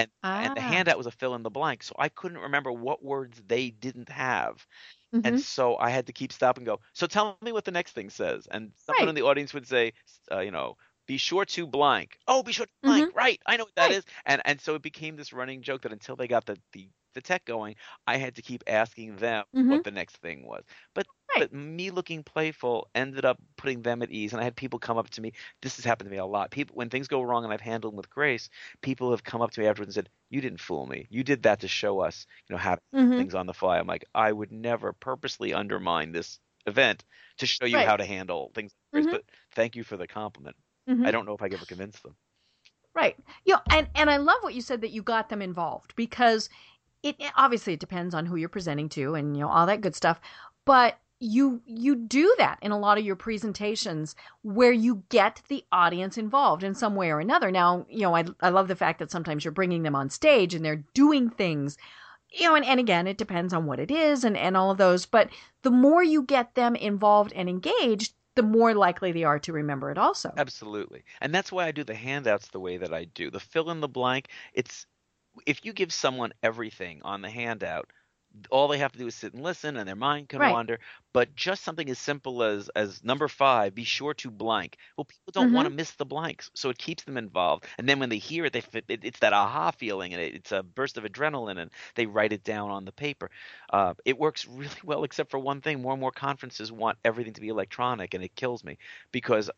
[0.00, 0.10] And
[0.40, 0.76] and the Ah.
[0.76, 4.10] handout was a fill in the blank, so I couldn't remember what words they didn't
[4.10, 4.66] have.
[5.12, 5.36] Mhm.
[5.36, 6.80] And so I had to keep stop and go.
[6.94, 8.46] So tell me what the next thing says.
[8.50, 9.10] And someone Right.
[9.10, 9.92] in the audience would say,
[10.32, 12.18] uh, you know, be sure to blank.
[12.26, 13.08] Oh, be sure to blank.
[13.14, 13.40] Right.
[13.46, 13.92] I know what that Right.
[13.92, 14.04] is.
[14.26, 17.20] And and so it became this running joke that until they got the the, the
[17.22, 19.80] tech going, I had to keep asking them Mhm.
[19.80, 20.64] what the next thing was.
[20.94, 21.50] But Right.
[21.50, 24.32] but me looking playful ended up putting them at ease.
[24.32, 25.32] And I had people come up to me.
[25.62, 26.50] This has happened to me a lot.
[26.50, 28.48] People when things go wrong and I've handled them with grace,
[28.82, 31.06] people have come up to me afterwards and said, "You didn't fool me.
[31.10, 33.16] You did that to show us, you know, how to Mhm.
[33.16, 33.78] things on the fly.
[33.78, 37.04] I'm like, I would never purposely undermine this event
[37.38, 37.86] to show you Right.
[37.88, 38.72] how to handle things.
[38.94, 39.10] Mhm.
[39.10, 40.56] But thank you for the compliment.
[40.88, 41.06] Mhm.
[41.06, 42.16] I don't know if I could ever convince them.
[42.94, 43.16] Right.
[43.44, 46.50] You know, and and I love what you said that you got them involved because
[47.02, 49.80] it it- obviously it depends on who you're presenting to and you know all that
[49.80, 50.20] good stuff,
[50.64, 55.64] but you you do that in a lot of your presentations where you get the
[55.70, 57.50] audience involved in some way or another.
[57.50, 60.54] Now, you know, I I love the fact that sometimes you're bringing them on stage
[60.54, 61.76] and they're doing things
[62.32, 64.78] you know, and, and again, it depends on what it is and, and all of
[64.78, 65.06] those.
[65.06, 65.30] But
[65.62, 69.90] the more you get them involved and engaged, the more likely they are to remember
[69.90, 70.32] it also.
[70.36, 71.04] Absolutely.
[71.20, 73.30] And that's why I do the handouts the way that I do.
[73.30, 74.86] The fill in the blank, it's
[75.46, 77.90] if you give someone everything on the handout,
[78.50, 80.44] all they have to do is sit and listen and their mind can Right.
[80.44, 80.78] wander.
[81.12, 84.76] But just something as simple as as number five, be sure to blank.
[84.96, 87.66] Well, people don't want to miss the blanks, so it keeps them involved.
[87.78, 90.52] And then when they hear it, they it, it's that aha feeling, and it, it's
[90.52, 93.30] a burst of adrenaline, and they write it down on the paper.
[93.72, 97.34] Uh, it works really well, except for one thing: more and more conferences want everything
[97.34, 98.78] to be electronic, and it kills me
[99.12, 99.50] because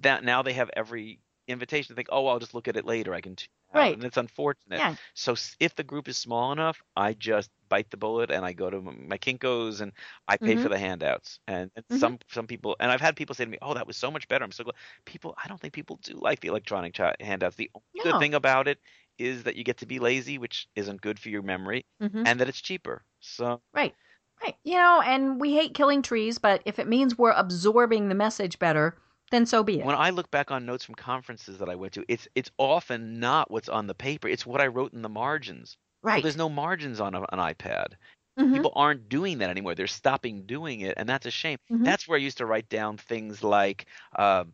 [0.00, 3.14] that now they have every invitation to think, oh, I'll just look at it later.
[3.14, 3.94] I can, out," Right.
[3.94, 4.78] and it's unfortunate.
[4.78, 4.94] Yeah.
[5.14, 8.70] So if the group is small enough, I just bite the bullet and I go
[8.70, 9.92] to my Kinkos and
[10.28, 11.40] I pay for the handouts.
[11.48, 11.98] And, and Mhm.
[11.98, 14.28] some some people and I've had people say to me, "Oh, that was so much
[14.28, 14.76] better." I'm so glad.
[15.04, 17.56] People, I don't think people do like the electronic cha- handouts.
[17.56, 18.12] The only No.
[18.12, 18.78] good thing about it
[19.18, 22.26] is that you get to be lazy, which isn't good for your memory, Mhm.
[22.26, 23.04] and that it's cheaper.
[23.20, 23.94] So Right.
[24.42, 24.56] Right.
[24.64, 28.58] You know, and we hate killing trees, but if it means we're absorbing the message
[28.58, 28.98] better,
[29.30, 29.90] then so be it.
[29.90, 33.20] when I look back on notes from conferences that I went to, it's it's often
[33.20, 34.28] not what's on the paper.
[34.28, 35.76] It's what I wrote in the margins.
[36.02, 36.30] Right.
[36.30, 37.94] there's no margins on a, an iPad.
[38.36, 38.66] Mhm.
[38.66, 39.74] People aren't doing that anymore.
[39.76, 41.58] They're stopping doing it, and that's a shame.
[41.70, 41.86] Mhm.
[41.86, 43.86] That's where I used to write down things like,
[44.16, 44.44] uh,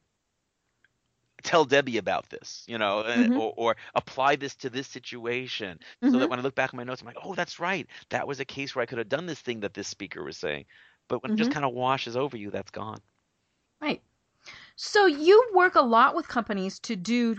[1.44, 3.36] "Tell Debbie about this," you know, uh, Mhm.
[3.36, 6.20] or, or apply this to this situation, so Mhm.
[6.20, 7.86] that when I look back at my notes, I'm like, "Oh, that's right.
[8.10, 10.36] That was a case where I could have done this thing that this speaker was
[10.38, 10.66] saying."
[11.08, 11.52] But when it just Mhm.
[11.52, 12.98] kind of washes over you, that's gone.
[13.80, 14.02] Right.
[14.76, 17.36] So you work a lot with companies to do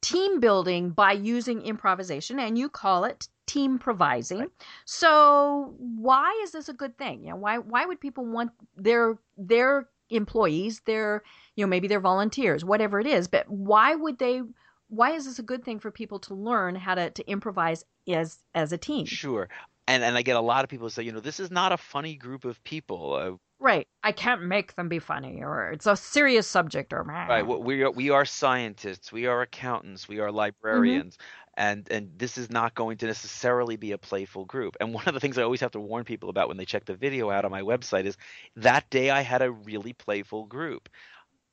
[0.00, 4.40] team building by using improvisation and you call it team improvising.
[4.40, 4.50] Right.
[4.84, 7.24] So why is this a good thing?
[7.24, 11.22] You know, why why would people want their their employees, they're,
[11.56, 13.28] you know, maybe they're volunteers, whatever it is.
[13.28, 14.42] But why would they?
[14.88, 18.38] Why is this a good thing for people to learn how to, to improvise as
[18.54, 19.06] as a team?
[19.06, 19.48] Sure.
[19.86, 21.76] And and I get a lot of people say, you know, this is not a
[21.76, 23.14] funny group of people.
[23.14, 23.88] Uh, Right.
[24.02, 27.28] I can't make them be funny, or it's a serious subject, or man.
[27.28, 27.42] Right.
[27.46, 29.12] Well, we are we are scientists.
[29.12, 30.08] We are accountants.
[30.08, 31.18] We are librarians.
[31.58, 34.76] And and this is not going to necessarily be a playful group.
[34.80, 36.86] And one of the things I always have to warn people about when they check
[36.86, 38.16] the video out on my website is
[38.56, 40.88] that day I had a really playful group.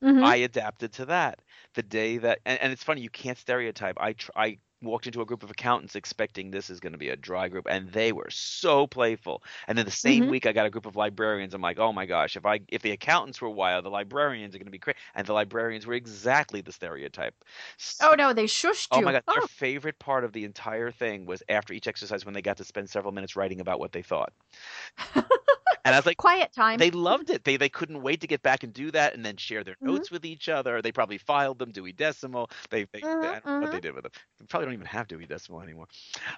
[0.01, 0.23] Mhm.
[0.23, 1.41] I adapted to that.
[1.75, 3.97] The day that and, and it's funny you can't stereotype.
[3.99, 7.09] I tr- I walked into a group of accountants expecting this is going to be
[7.09, 9.43] a dry group and they were so playful.
[9.67, 10.27] And then the same Mhm.
[10.27, 11.53] week I got a group of librarians.
[11.53, 14.59] I'm like, "Oh my gosh, if I if the accountants were wild, the librarians are
[14.59, 17.35] going to be crazy." And the librarians were exactly the stereotype.
[17.77, 19.05] So- Oh no, they shushed you Oh you.
[19.05, 19.47] my god, their Oh.
[19.47, 22.89] favorite part of the entire thing was after each exercise when they got to spend
[22.89, 24.33] several minutes writing about what they thought.
[25.85, 26.79] and I was like, Quiet time.
[26.79, 27.43] they loved it.
[27.43, 29.85] They they couldn't wait to get back and do that, and then share their Mhm.
[29.85, 30.81] notes with each other.
[30.81, 32.49] They probably filed them Dewey Decimal.
[32.69, 33.81] They, they, I don't know what they mhm.
[33.81, 34.11] did with them.
[34.39, 35.88] They probably don't even have Dewey Decimal anymore.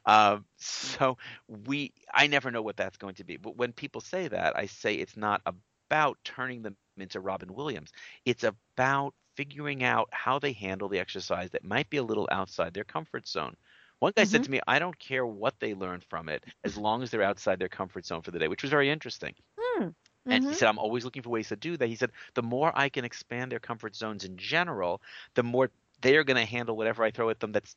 [0.06, 3.38] Um, so we, I never know what that's going to be.
[3.38, 7.92] But when people say that, I say it's not about turning them into Robin Williams.
[8.26, 12.74] It's about figuring out how they handle the exercise that might be a little outside
[12.74, 13.56] their comfort zone.
[14.00, 14.46] One guy said Mhm.
[14.46, 17.60] to me, I don't care what they learn from it as long as they're outside
[17.60, 19.36] their comfort zone for the day, which was very interesting.
[19.60, 19.90] Hmm.
[20.30, 21.88] And he said, I'm always looking for ways to do that.
[21.88, 25.02] He said, the more I can expand their comfort zones in general,
[25.36, 27.76] the more they're going to handle whatever I throw at them that's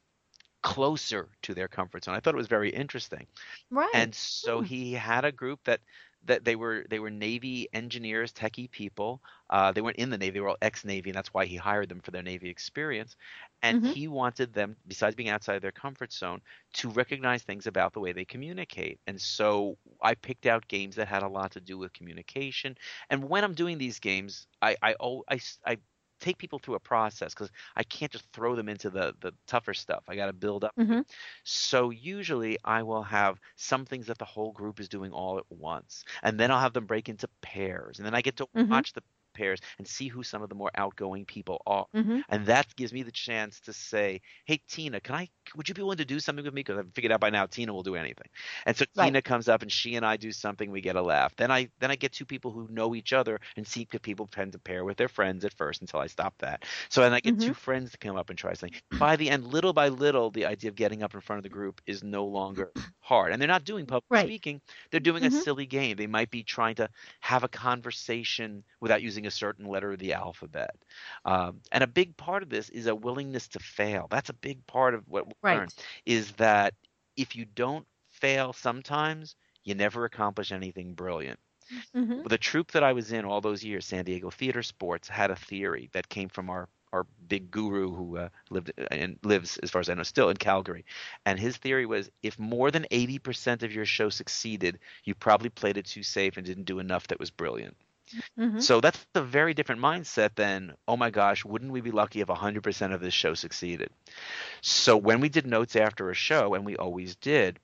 [0.62, 2.14] closer to their comfort zone.
[2.14, 3.27] I thought it was very interesting.
[3.70, 3.90] right.
[3.92, 4.62] And so Hmm.
[4.62, 5.81] he had a group that
[6.25, 9.23] that they were they were Navy engineers, techie people.
[9.49, 11.88] Uh, they weren't in the Navy; they were all ex-Navy, and that's why he hired
[11.88, 13.16] them for their Navy experience.
[13.62, 13.94] And Mhm.
[13.94, 16.42] he wanted them, besides being outside of their comfort zone,
[16.75, 19.01] to recognize things about the way they communicate.
[19.07, 22.77] And so I picked out games that had a lot to do with communication.
[23.11, 24.94] And when I'm doing these games, I I
[25.29, 25.79] I, s- I
[26.21, 29.75] take people through a process because I can't just throw them into the the tougher
[29.75, 30.05] stuff.
[30.09, 30.77] I got to build up.
[30.77, 31.03] Mhm.
[31.45, 35.45] So usually I will have some things that the whole group is doing all at
[35.51, 38.83] once, and then I'll have them break into pairs, and then I get to Mhm.
[38.83, 41.87] watch the pairs and see who some of the more outgoing people are.
[41.93, 42.23] Mhm.
[42.29, 45.29] And that gives me the chance to say, "Hey Tina, can I?
[45.57, 46.61] Would you be willing to do something with me?
[46.61, 48.29] Because I've figured out by now Tina will do anything."
[48.66, 49.14] And so Right.
[49.14, 50.71] Tina comes up and she and I do something.
[50.71, 51.35] We get a laugh.
[51.37, 54.27] Then I then I get two people who know each other and see if people
[54.27, 56.64] tend to pair with their friends at first until I stop that.
[56.88, 57.38] So then I get Mhm.
[57.38, 58.81] two friends to come up and try something.
[58.99, 61.49] By the end, little by little, the idea of getting up in front of the
[61.49, 63.33] group is no longer hard.
[63.33, 64.35] And they're not doing public Right.
[64.37, 64.61] speaking.
[64.90, 65.45] They're doing a Mhm.
[65.45, 65.97] silly game.
[65.97, 66.88] They might be trying to
[67.21, 70.77] have a conversation without using a certain letter of the alphabet.
[71.25, 74.07] Um, and a big part of this is a willingness to fail.
[74.11, 75.63] That's a big part of what we Right.
[75.63, 75.73] learn
[76.07, 76.75] is that
[77.17, 81.39] if you don't fail sometimes, you never accomplish anything brilliant.
[81.95, 82.25] Mhm.
[82.25, 85.37] The troupe that I was in all those years, San Diego Theater Sports, had a
[85.37, 89.81] theory that came from our our big guru who uh, lived and lives, as far
[89.81, 90.87] as I know, still in Calgary.
[91.27, 95.77] And his theory was if more than 80% of your show succeeded, you probably played
[95.77, 97.77] it too safe and didn't do enough that was brilliant.
[98.37, 98.62] Mhm.
[98.62, 102.29] So that's a very different mindset than, oh my gosh, wouldn't we be lucky if
[102.29, 103.90] 100% of this show succeeded?
[104.62, 107.61] So when we did notes after a show, and we always did,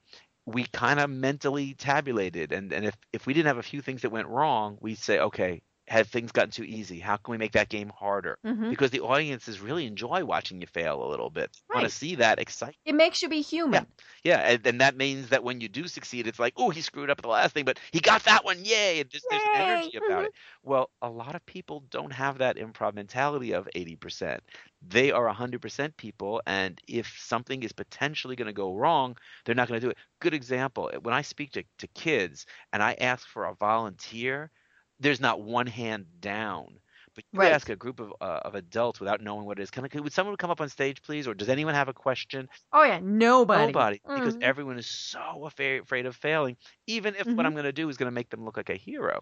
[0.46, 2.52] we kind of mentally tabulated.
[2.52, 5.18] And, and if, if we didn't have a few things that went wrong, we'd say,
[5.20, 6.98] okay, have things gotten too easy?
[7.00, 8.38] How can we make that game harder?
[8.44, 8.70] Mhm.
[8.70, 11.50] Because the audiences really enjoy watching you fail a little bit.
[11.52, 12.76] They want to see that excitement.
[12.86, 13.86] It makes you be human.
[14.24, 17.10] Yeah, and, and that means that when you do succeed, it's like, oh, he screwed
[17.10, 19.00] up the last thing, but he got that one, yay!
[19.00, 19.92] And just, there's an Yay!
[19.94, 20.32] energy about it.
[20.62, 24.42] Well, a lot of people don't have that improv mentality of 80%.
[24.82, 29.68] They are 100% people, and if something is potentially going to go wrong, they're not
[29.68, 29.98] going to do it.
[30.20, 34.50] Good example: when I speak to, to kids and I ask for a volunteer,
[35.00, 36.80] there's not one hand down.
[37.14, 37.48] But you Right.
[37.48, 39.70] ask a group of uh, of adults without knowing what it is.
[39.70, 41.26] Can, I- would someone come up on stage, please?
[41.26, 42.48] Or does anyone have a question?
[42.72, 43.80] Oh yeah, nobody.
[43.80, 44.40] Nobody, because Mhm.
[44.40, 46.56] everyone is so afraid, afraid of failing,
[46.86, 47.46] even if what Mhm.
[47.46, 49.20] I'm going to do is going to make them look like a hero.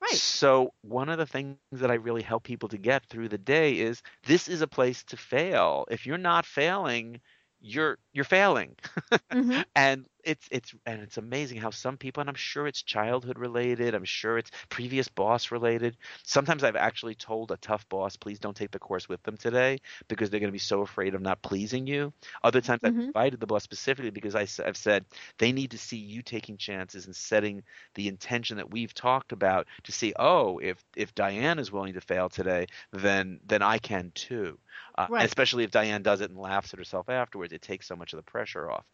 [0.00, 0.22] Right.
[0.22, 3.78] So one of the things that I really help people to get through the day
[3.78, 5.86] is this is a place to fail.
[5.90, 7.20] If you're not failing,
[7.60, 8.76] you're you're failing.
[9.32, 9.62] Mhm.
[9.76, 13.94] and it's it's and it's amazing how some people and I'm sure it's childhood related,
[13.94, 15.96] I'm sure it's previous boss related.
[16.24, 19.78] Sometimes I've actually told a tough boss, please don't take the course with them today
[20.08, 22.12] because they're going to be so afraid of not pleasing you.
[22.42, 23.12] Other times I've Mhm.
[23.14, 25.06] invited the boss specifically because I, have said
[25.38, 27.62] they need to see you taking chances and setting
[27.94, 32.00] the intention that we've talked about to see, oh, if if Diane is willing to
[32.00, 34.58] fail today, then then I can too.
[34.96, 35.32] Uh, Right.
[35.32, 38.16] Especially if Diane does it and laughs at herself afterwards, it takes so much of
[38.18, 38.86] the pressure off.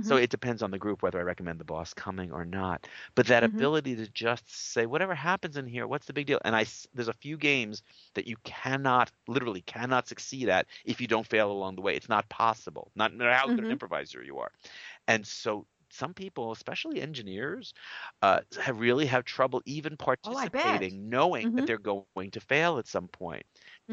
[0.00, 2.86] So it depends on the group whether I recommend the boss coming or not.
[3.14, 3.66] But that Mhm.
[3.66, 6.38] ability to just say whatever happens in here, what's the big deal?
[6.44, 7.82] And I there's a few games
[8.14, 11.96] that you cannot literally cannot succeed at if you don't fail along the way.
[11.96, 12.92] It's not possible.
[12.94, 13.80] Not no matter how good an Mhm.
[13.80, 14.50] improviser you are.
[15.08, 17.72] And so some people, especially engineers,
[18.22, 21.66] uh, have really have trouble even Oh, participating, knowing that Mhm.
[21.66, 23.44] they're going to fail at some point.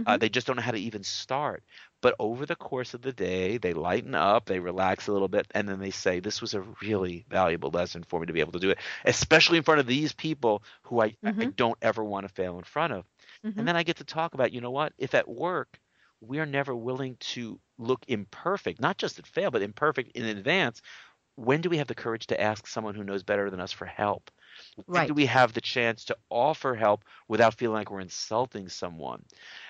[0.06, 0.20] Uh, Mhm.
[0.20, 1.64] they just don't know how to even start.
[2.02, 5.48] But over the course of the day, they lighten up, they relax a little bit,
[5.52, 8.54] and then they say, "This was a really valuable lesson for me to be able
[8.54, 11.52] to do it, especially in front of these people who I, I Mhm.
[11.58, 13.06] don't ever want to fail in front of."
[13.44, 13.58] Mhm.
[13.58, 14.94] And then I get to talk about, you know what?
[14.98, 15.80] If at work
[16.20, 20.82] we are never willing to look imperfect, not just at fail, but imperfect in advance,
[21.36, 23.86] when do we have the courage to ask someone who knows better than us for
[23.86, 24.32] help?
[24.88, 25.08] Right.
[25.08, 29.26] do we have the chance to offer help without feeling like we're insulting someone?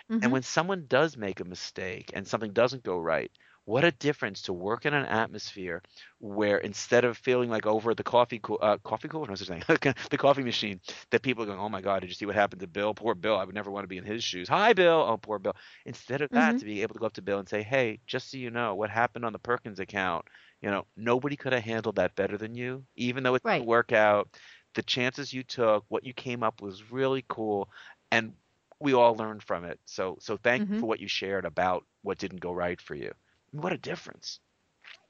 [0.10, 0.22] Mhm.
[0.22, 3.32] And when someone does make a mistake and something doesn't go right,
[3.66, 5.84] what a difference to work in an atmosphere
[6.20, 9.48] where instead of feeling like over at the coffee coo- uh, coffee cooler, no such
[9.50, 9.64] thing,
[10.10, 10.82] the coffee machine,
[11.12, 12.94] that people are going, oh my God, did you see what happened to Bill?
[12.94, 13.38] Poor Bill.
[13.38, 14.50] I would never want to be in his shoes.
[14.50, 15.06] Hi, Bill.
[15.08, 15.56] Oh, poor Bill.
[15.86, 16.60] Instead of that, Mhm.
[16.60, 18.76] to be able to go up to Bill and say, hey, just so you know,
[18.76, 20.26] what happened on the Perkins account,
[20.62, 23.56] you know, nobody could have handled that better than you, even though it Right.
[23.56, 24.30] didn't work out.
[24.74, 27.70] The chances you took, what you came up with was really cool,
[28.12, 28.34] and
[28.80, 29.80] we all learned from it.
[29.86, 30.80] So, so thank you Mhm.
[30.80, 33.14] for what you shared about what didn't go right for you.
[33.52, 34.40] What a difference!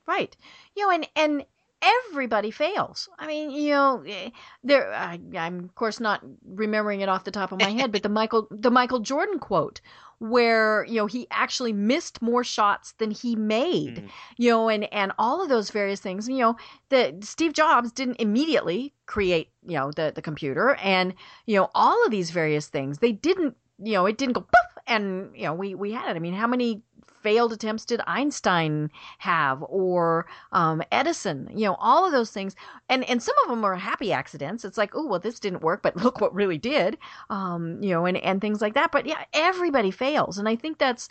[0.07, 0.35] Right.
[0.75, 1.45] You know, and and
[1.81, 3.09] everybody fails.
[3.17, 4.29] I mean, you know, eh,
[4.63, 4.91] there.
[4.93, 8.09] I, I'm of course not remembering it off the top of my head, but the
[8.09, 9.81] Michael the Michael Jordan quote,
[10.21, 13.95] where you know he actually missed more shots than he made.
[13.95, 14.09] Mm.
[14.37, 16.29] You know, and and all of those various things.
[16.29, 16.55] You know,
[16.89, 21.15] that Steve Jobs didn't immediately create you know the the computer, and
[21.47, 22.99] you know all of these various things.
[22.99, 23.57] They didn't.
[23.83, 26.15] You know, it didn't go poof, and you know we we had it.
[26.15, 26.83] I mean, how many
[27.21, 32.55] failed attempts did Einstein have or um, Edison, you know, all of those things.
[32.89, 34.65] And, and some of them are happy accidents.
[34.65, 36.97] It's like, oh, well, this didn't work, but look what really did,
[37.29, 38.91] um, you know, and, and things like that.
[38.91, 40.37] But yeah, everybody fails.
[40.37, 41.09] And I think that's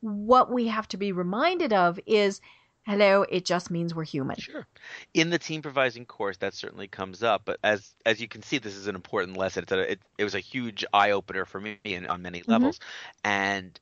[0.00, 2.40] what we have to be reminded of is,
[2.84, 4.36] hello, it just means we're human.
[4.36, 4.66] Sure.
[5.14, 7.42] In the team improvising course, that certainly comes up.
[7.44, 9.62] But as as you can see, this is an important lesson.
[9.62, 12.80] It's a, it, it was a huge eye opener for me in, on many levels,
[13.24, 13.78] and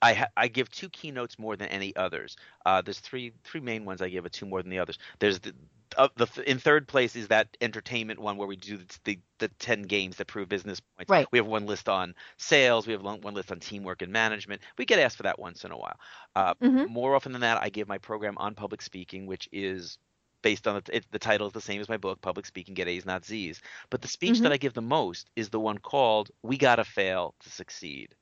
[0.00, 2.36] I ha- I give two keynotes more than any others.
[2.64, 4.98] Uh, there's three three main ones I give, but two more than the others.
[5.18, 5.54] There's the
[5.96, 9.18] uh, the th- in third place is that entertainment one where we do the, the
[9.38, 11.10] the ten games that prove business points.
[11.10, 11.26] Right.
[11.32, 12.86] We have one list on sales.
[12.86, 14.62] We have one list on teamwork and management.
[14.76, 15.98] We get asked for that once in a while.
[16.36, 16.88] Uh, Mhm.
[16.88, 19.98] More often than that, I give my program on public speaking, which is
[20.42, 22.86] based on the, it, the title is the same as my book, Public Speaking: Get
[22.88, 23.60] A's Not Z's.
[23.90, 24.42] But the speech Mhm.
[24.42, 28.14] that I give the most is the one called "We Gotta Fail to Succeed."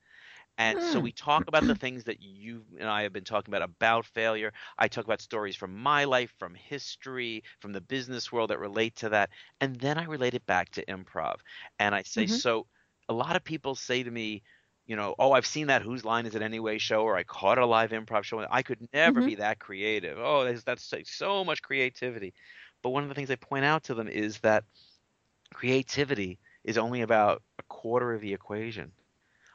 [0.59, 3.63] And so we talk about the things that you and I have been talking about
[3.63, 4.53] about failure.
[4.79, 8.97] I talk about stories from my life, from history, from the business world that relate
[8.97, 9.31] to that.
[9.61, 11.37] And then I relate it back to improv.
[11.79, 12.41] And I say, Mhm.
[12.41, 12.67] so
[13.09, 14.43] a lot of people say to me,
[14.87, 17.59] you know, oh, I've seen that Whose Line Is It Anyway show, or I caught
[17.59, 18.47] a live improv show.
[18.51, 19.23] I could never Mhm.
[19.23, 20.19] be that creative.
[20.19, 22.35] Oh, that's, that's so much creativity.
[22.83, 24.65] But one of the things I point out to them is that
[25.55, 28.93] creativity is only about a quarter of the equation.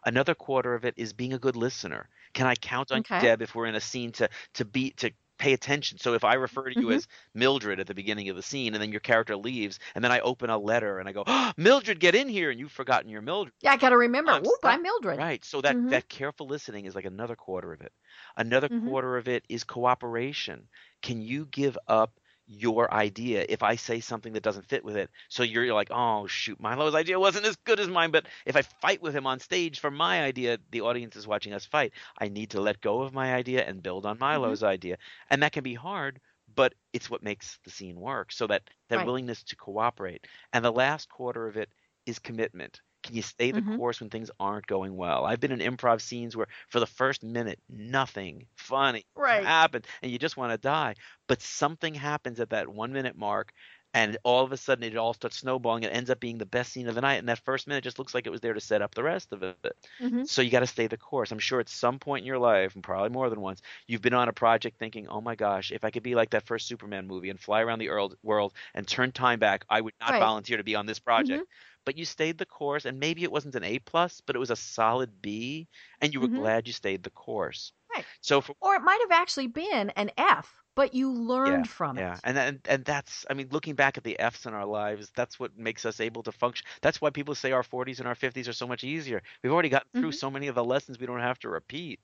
[0.05, 2.09] Another quarter of it is being a good listener.
[2.33, 3.19] Can I count on Okay.
[3.19, 5.97] Deb, if we're in a scene to to be to pay attention?
[5.97, 7.01] So if I refer to you Mhm.
[7.01, 10.11] as Mildred at the beginning of the scene, and then your character leaves, and then
[10.11, 13.09] I open a letter and I go, oh, Mildred, get in here, and you've forgotten
[13.09, 13.53] your Mildred.
[13.61, 14.63] Yeah, I got to remember, I'm whoop, stuck.
[14.63, 15.23] I'm Mildred.
[15.23, 15.43] Right.
[15.43, 15.89] So that Mhm.
[15.89, 17.91] that careful listening is like another quarter of it.
[18.37, 18.95] Another Mhm.
[18.95, 20.69] quarter of it is cooperation.
[21.01, 22.19] Can you give up
[22.51, 25.09] your idea if I say something that doesn't fit with it?
[25.29, 28.61] So you're like, oh shoot, Milo's idea wasn't as good as mine, but if I
[28.61, 31.93] fight with him on stage for my idea, the audience is watching us fight.
[32.19, 34.23] I need to let go of my idea and build on mm-hmm.
[34.23, 34.97] Milo's idea.
[35.29, 36.19] And that can be hard,
[36.53, 38.31] but it's what makes the scene work.
[38.31, 39.05] So that that Right.
[39.05, 40.27] willingness to cooperate.
[40.53, 41.69] And the last quarter of it
[42.05, 42.81] is commitment.
[43.03, 43.81] Can you stay the Mhm.
[43.81, 45.25] course when things aren't going well?
[45.25, 49.53] I've been in improv scenes where for the first minute nothing funny Right.
[49.53, 50.95] happened and you just want to die.
[51.27, 53.53] But something happens at that one minute mark
[53.93, 55.83] and all of a sudden it all starts snowballing.
[55.83, 57.99] It ends up being the best scene of the night, and that first minute just
[57.99, 59.57] looks like it was there to set up the rest of it.
[59.99, 60.25] Mhm.
[60.25, 61.31] So you got to stay the course.
[61.31, 64.13] I'm sure at some point in your life, and probably more than once, you've been
[64.13, 67.07] on a project thinking, "Oh my gosh, if I could be like that first Superman
[67.07, 67.89] movie and fly around the
[68.23, 70.17] world, and turn time back, I would not Right.
[70.17, 71.45] volunteer to be on this project."
[71.86, 74.51] But you stayed the course, and maybe it wasn't an A plus, but it was
[74.51, 75.69] a solid B,
[76.01, 76.41] and you were Mhm.
[76.41, 77.73] glad you stayed the course.
[77.95, 78.07] Right.
[78.21, 81.97] So for Or it might have actually been an F but you learned yeah, from
[81.97, 82.19] yeah.
[82.23, 82.23] it.
[82.23, 85.39] And, and and that's I mean, looking back at the F's in our lives, that's
[85.39, 86.65] what makes us able to function.
[86.82, 89.21] That's why people say our 40s and our 50s are so much easier.
[89.43, 90.13] We've already gotten through Mhm.
[90.13, 91.99] so many of the lessons we don't have to repeat.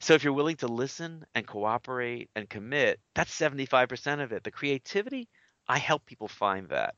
[0.00, 4.44] So if you're willing to listen and cooperate and commit, that's 75% of it.
[4.44, 5.28] The creativity,
[5.68, 6.96] I help people find that.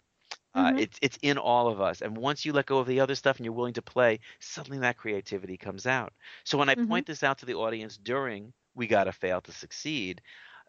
[0.54, 0.76] Uh, Mhm.
[0.76, 3.36] it's it's in all of us, and once you let go of the other stuff
[3.36, 6.12] and you're willing to play, suddenly that creativity comes out.
[6.44, 7.04] So when I Mhm.
[7.04, 10.22] point this out to the audience during "We Gotta Fail to Succeed,"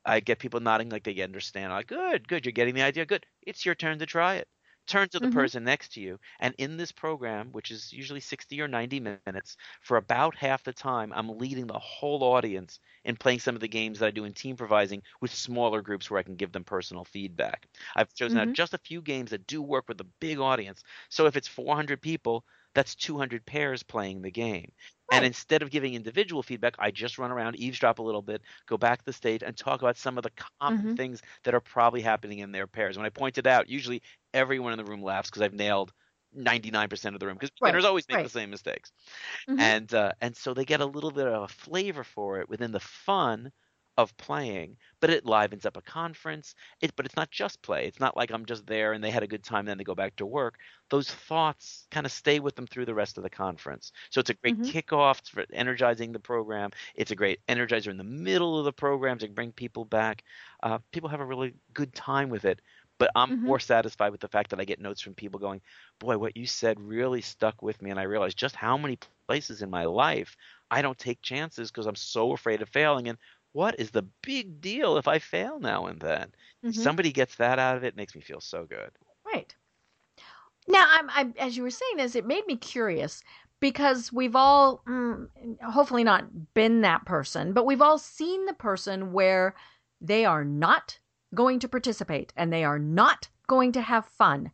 [0.06, 1.74] I get people nodding like they understand.
[1.74, 3.06] Like, good, good, you're getting the idea.
[3.08, 4.50] Good, it's your turn to try it.
[4.88, 5.28] Turn to the Mhm.
[5.28, 9.58] person next to you, and in this program, which is usually 60 or 90 minutes,
[9.82, 13.68] for about half the time, I'm leading the whole audience in playing some of the
[13.68, 16.64] games that I do in team improvising with smaller groups where I can give them
[16.64, 17.68] personal feedback.
[17.96, 18.56] I've chosen out Mhm.
[18.56, 20.84] just a few games that do work with a big audience.
[21.10, 22.46] So if it's 400 people,
[22.76, 24.74] that's 200 pairs playing the game.
[25.12, 28.78] And instead of giving individual feedback, I just run around, eavesdrop a little bit, go
[28.78, 30.98] back to the stage, and talk about some of the common Mhm.
[30.98, 32.98] things that are probably happening in their pairs.
[32.98, 34.02] When I point it out, usually
[34.34, 35.94] everyone in the room laughs because I've nailed
[36.34, 38.24] 99% of the room because Right, beginners always make right.
[38.24, 38.92] the same mistakes.
[39.48, 39.66] Mhm.
[39.68, 42.72] And uh, and so they get a little bit of a flavor for it within
[42.72, 43.52] the fun
[43.98, 46.56] of playing, but it livens up a conference.
[46.82, 47.86] It, but it's not just play.
[47.88, 49.96] It's not like I'm just there and they had a good time, then they go
[49.96, 50.56] back to work.
[50.90, 53.92] Those thoughts kind of stay with them through the rest of the conference.
[54.12, 54.74] So it's a great Mhm.
[54.74, 56.72] kickoff for energizing the program.
[56.96, 60.24] It's a great energizer in the middle of the program to bring people back.
[60.64, 62.62] Uh, people have a really good time with it.
[62.98, 63.46] But I'm Mhm.
[63.46, 65.62] more satisfied with the fact that I get notes from people going,
[66.00, 69.62] "Boy, what you said really stuck with me," and I realized just how many places
[69.62, 70.36] in my life
[70.72, 73.10] I don't take chances because I'm so afraid of failing.
[73.10, 73.18] And
[73.56, 76.34] what is the big deal if I fail now and then?
[76.62, 76.76] Mhm.
[76.76, 78.92] Somebody gets that out of it, makes me feel so good.
[79.26, 79.56] Right.
[80.68, 83.24] Now, I'm, I'm, as you were saying this, it made me curious
[83.62, 85.30] because we've all, mm,
[85.62, 89.56] hopefully not been that person, but we've all seen the person where
[90.02, 91.00] they are not
[91.34, 94.52] going to participate and they are not going to have fun.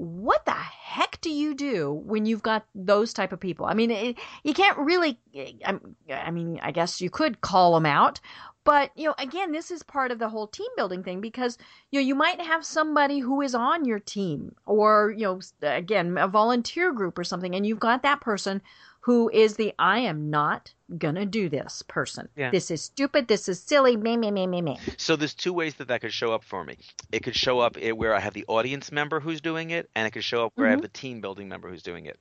[0.00, 3.66] What the heck do you do when you've got those type of people?
[3.66, 5.18] I mean, it, you can't really.
[5.36, 5.78] I,
[6.10, 8.18] I mean, I guess you could call them out,
[8.64, 11.58] but you know, again, this is part of the whole team building thing because
[11.90, 16.16] you know you might have somebody who is on your team or you know again
[16.16, 18.62] a volunteer group or something and you've got that person
[19.00, 22.52] who is the i am not gonna do this person Yeah.
[22.52, 25.74] this is stupid this is silly me me me me me So there's two ways
[25.76, 26.78] that that could show up for me.
[27.10, 30.12] It could show up where I have the audience member who's doing it, and it
[30.12, 30.82] could show up where I have Mhm.
[30.82, 32.20] the team building member who's doing it.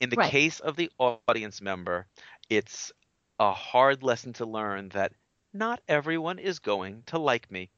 [0.00, 0.36] In the Right.
[0.36, 2.06] case of the audience member,
[2.50, 2.92] it's
[3.38, 5.12] a hard lesson to learn that
[5.52, 7.70] not everyone is going to like me,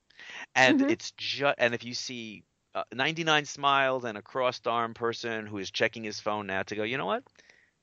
[0.54, 0.88] and Mhm.
[0.88, 2.44] it's just and if you see.
[2.74, 6.76] Uh, 99 smiles and a crossed arm person who is checking his phone now to
[6.76, 7.24] go, you know what?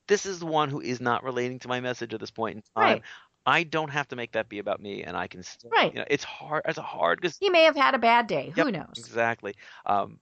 [0.08, 2.62] This is the one who is not relating to my message at this point in
[2.76, 3.00] time.
[3.00, 3.04] Right.
[3.46, 5.92] I don't have to make that be about me, and I can still, Right.
[5.92, 6.62] you know, it's hard.
[6.66, 9.54] It's hard because he may have had a bad day who knows exactly.
[9.86, 10.20] Um,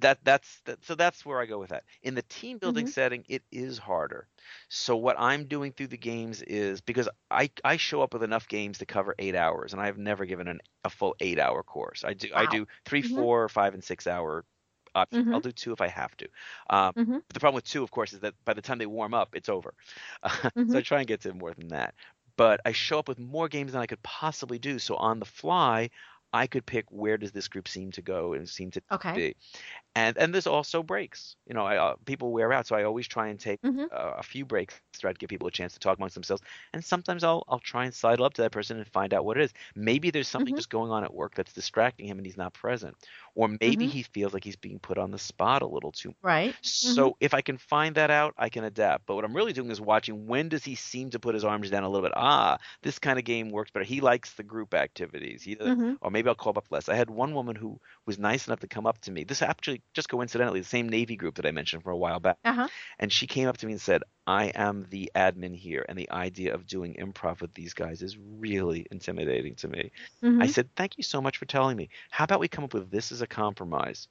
[0.00, 1.84] that that's that, so that's where I go with that.
[2.02, 2.88] In the team building Mhm.
[2.88, 4.28] setting, it is harder.
[4.70, 8.48] So what I'm doing through the games is because I I show up with enough
[8.48, 11.62] games to cover eight hours, and I have never given an, a full eight hour
[11.64, 12.04] course.
[12.04, 13.28] I do I do 3 Mhm.
[13.28, 14.44] four, five, and six hour.
[14.94, 15.12] Options.
[15.12, 15.32] Mhm.
[15.32, 16.28] I'll do two if I have to.
[16.70, 17.20] Um, Mhm.
[17.28, 19.34] but the problem with two, of course, is that by the time they warm up,
[19.34, 19.74] it's over.
[20.66, 20.82] so I Mhm.
[20.82, 21.94] try and get to more than that.
[22.36, 24.78] But I show up with more games than I could possibly do.
[24.78, 25.90] So on the fly,
[26.32, 29.34] I could pick where does this group seem to go and seem to okay be.
[29.94, 31.36] And and there's also breaks.
[31.46, 33.88] You know, I, uh, people wear out, so I always try and take Mhm.
[33.90, 36.42] uh, a few breaks to try to give people a chance to talk amongst themselves.
[36.72, 39.38] And sometimes I'll I'll try and sidle up to that person and find out what
[39.38, 39.52] it is.
[39.74, 40.56] Maybe there's something Mhm.
[40.56, 42.96] just going on at work that's distracting him and he's not present,
[43.34, 43.88] or maybe Mhm.
[43.88, 47.34] he feels like he's being put on the spot a little too right so if
[47.34, 49.06] I can find that out, I can adapt.
[49.06, 51.70] But what I'm really doing is watching when does he seem to put his arms
[51.70, 52.12] down a little bit.
[52.16, 53.84] Ah, this kind of game works better.
[53.84, 55.42] He likes the group activities.
[55.42, 55.98] He, Mhm.
[56.00, 56.88] or maybe I'll call up less.
[56.88, 59.24] I had one woman who was nice enough to come up to me.
[59.24, 62.38] This actually just coincidentally the same Navy group that I mentioned for a while back.
[62.44, 65.98] uh-huh And she came up to me and said, "I am the admin here, and
[65.98, 69.90] the idea of doing improv with these guys is really intimidating to me."
[70.22, 70.38] Mhm.
[70.40, 71.90] I said, "Thank you so much for telling me.
[72.10, 74.08] How about we come up with this as a compromise?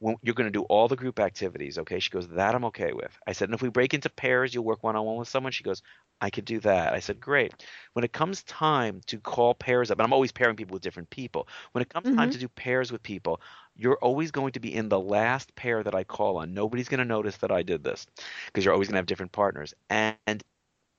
[0.00, 2.92] When you're going to do all the group activities, okay?" She goes, "That I'm okay
[2.92, 5.28] with." I said, "And if we break into pairs, you'll work one on one with
[5.28, 5.82] someone." She goes,
[6.20, 7.54] "I could do that." I said, "Great."
[7.92, 11.10] When it comes time to call pairs up, and I'm always pairing people with different
[11.10, 11.48] people.
[11.72, 12.30] When it comes time Mhm.
[12.30, 13.40] to do pairs with people,
[13.74, 16.54] you're always going to be in the last pair that I call on.
[16.54, 18.06] Nobody's going to notice that I did this
[18.46, 19.74] because you're always going to have different partners.
[19.90, 20.42] And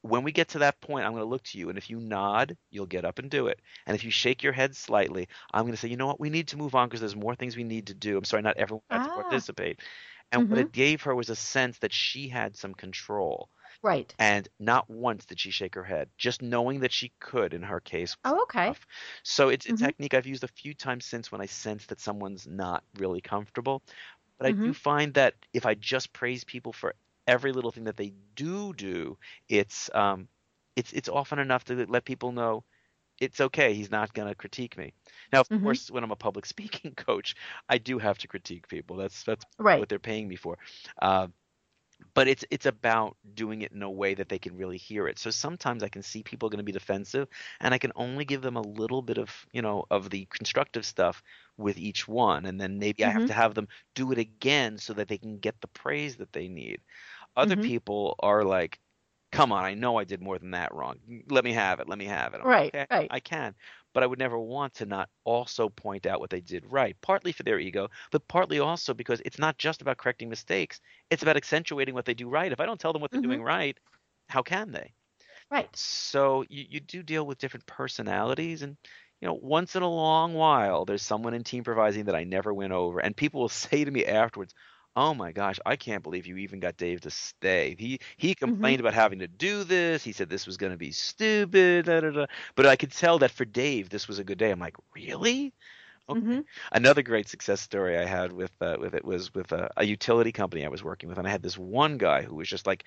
[0.02, 2.00] when we get to that point, I'm going to look to you, and if you
[2.00, 3.62] nod, you'll get up and do it.
[3.86, 6.30] And if you shake your head slightly, I'm going to say, you know what, we
[6.30, 8.18] need to move on because there's more things we need to do.
[8.18, 9.12] I'm sorry, not everyone had to Ah.
[9.12, 9.82] participate.
[10.32, 10.62] And what Mhm.
[10.62, 13.50] it gave her was a sense that she had some control.
[13.84, 14.16] Right.
[14.20, 17.80] And not once did she shake her head, just knowing that she could in her
[17.82, 18.16] case.
[18.24, 18.80] Oh, okay.
[18.80, 18.86] enough.
[19.24, 19.88] So it's a Mhm.
[19.88, 23.84] technique I've used a few times since when I sense that someone's not really comfortable.
[24.40, 24.76] But I do Mhm.
[24.76, 26.96] find that if I just praise people for
[27.28, 29.18] every little thing that they do do,
[29.50, 30.30] it's um,
[30.76, 32.66] it's it's often enough to let people know
[33.20, 33.74] it's okay.
[33.74, 34.94] He's not going to critique me.
[35.32, 35.62] Now, of Mhm.
[35.64, 37.36] course, when I'm a public speaking coach,
[37.70, 38.98] I do have to critique people.
[38.98, 39.88] That's that's Right.
[39.88, 40.58] what they're paying me for.
[41.02, 41.28] Uh,
[42.14, 45.20] but it's it's about doing it in a way that they can really hear it.
[45.20, 47.28] So sometimes I can see people going to be defensive,
[47.60, 50.86] and I can only give them a little bit of you know of the constructive
[50.86, 51.22] stuff
[51.58, 54.94] with each one, and then maybe I have to have them do it again so
[54.94, 56.82] that they can get the praise that they need.
[57.36, 57.72] Other Mhm.
[57.72, 58.80] people are like,
[59.32, 61.00] "Come on, I know I did more than that wrong.
[61.30, 61.90] Let me have it.
[61.90, 63.12] Let me have it." I'm like, Right, "Okay, right.
[63.12, 63.56] I can,
[63.94, 67.32] but I would never want to not also point out what they did right, partly
[67.32, 70.82] for their ego, but partly also because it's not just about correcting mistakes.
[71.10, 72.52] It's about accentuating what they do right.
[72.52, 73.22] If I don't tell them what they're Mhm.
[73.22, 73.78] doing right,
[74.30, 74.94] how can they?
[75.52, 75.70] Right.
[75.74, 78.78] So you, you do deal with different personalities and
[79.22, 82.54] you know, once in a long while there's someone in team improvising that I never
[82.54, 84.54] went over and people will say to me afterwards,
[84.96, 87.76] Oh my gosh, I can't believe you even got Dave to stay.
[87.80, 90.04] He he complained about having to do this.
[90.04, 91.86] He said this was going to be stupid.
[91.86, 92.26] Da, da, da.
[92.56, 94.52] But I could tell that for Dave, this was a good day.
[94.52, 95.54] I'm like, really?
[96.10, 96.22] Okay.
[96.26, 96.46] Mhm.
[96.72, 100.32] Another great success story I had with uh, with it was with a, a utility
[100.34, 102.86] company I was working with, and I had this one guy who was just like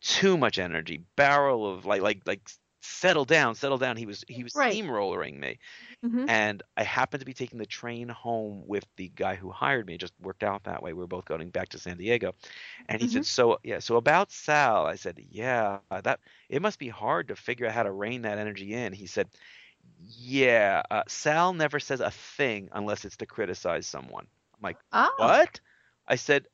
[0.00, 2.50] too much energy, barrel of like like like
[2.84, 3.96] settle down, settle down.
[3.96, 4.80] He was he was Right.
[4.82, 5.58] steamrollering me,
[6.02, 6.28] Mhm.
[6.28, 9.94] and I happened to be taking the train home with the guy who hired me.
[9.96, 10.92] It just worked out that way.
[10.94, 12.34] We were both going back to San Diego,
[12.88, 16.20] and he said, "So yeah, so about Sal." I said, "Yeah, that
[16.50, 19.30] it must be hard to figure out how to rein that energy in." He said,
[19.98, 25.36] "Yeah, uh, Sal never says a thing unless it's to criticize someone." I'm like, Oh.
[25.40, 25.60] "What?"
[26.06, 26.48] I said.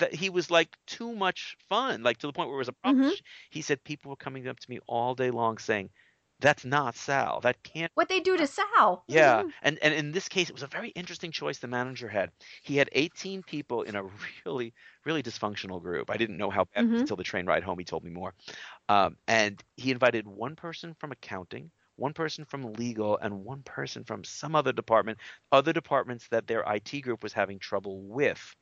[0.00, 2.72] That he was like too much fun, like to the point where it was a
[2.74, 2.96] problem.
[2.96, 3.20] Mhm.
[3.50, 5.90] He said people were coming up to me all day long saying,
[6.40, 7.40] "That's not Sal.
[7.42, 9.06] That can't." What they do to Sal?
[9.08, 9.52] Yeah, Mhm.
[9.62, 12.30] and and in this case, it was a very interesting choice the manager had.
[12.62, 14.04] He had 18 people in a
[14.46, 14.72] really
[15.04, 16.10] really dysfunctional group.
[16.10, 17.10] I didn't know how bad Mhm.
[17.10, 17.78] until the train ride home.
[17.78, 18.34] He told me more,
[18.88, 24.04] um, and he invited one person from accounting, one person from legal, and one person
[24.04, 25.20] from some other department.
[25.52, 28.56] Other departments that their IT group was having trouble with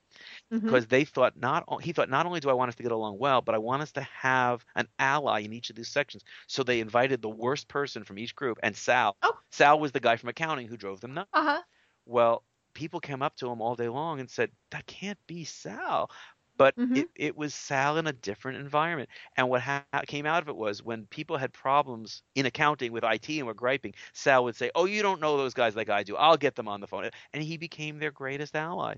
[0.66, 3.18] Because they thought not he thought not only do I want us to get along
[3.18, 6.24] well, but I want us to have an ally in each of these sections.
[6.46, 9.16] So they invited the worst person from each group, and Sal.
[9.22, 9.38] Oh.
[9.50, 11.30] Sal was the guy from accounting who drove them nuts.
[11.32, 11.62] Uh-huh.
[12.06, 12.44] Well,
[12.74, 16.10] people came up to him all day long and said that can't be Sal.
[16.56, 16.94] But Mhm.
[16.94, 19.10] it, it was Sal in a different environment.
[19.36, 23.04] And what ha- came out of it was when people had problems in accounting with
[23.04, 26.02] IT and were griping, Sal would say, Oh, you don't know those guys like I
[26.02, 26.16] do.
[26.16, 27.10] I'll get them on the phone.
[27.32, 28.96] And he became their greatest ally.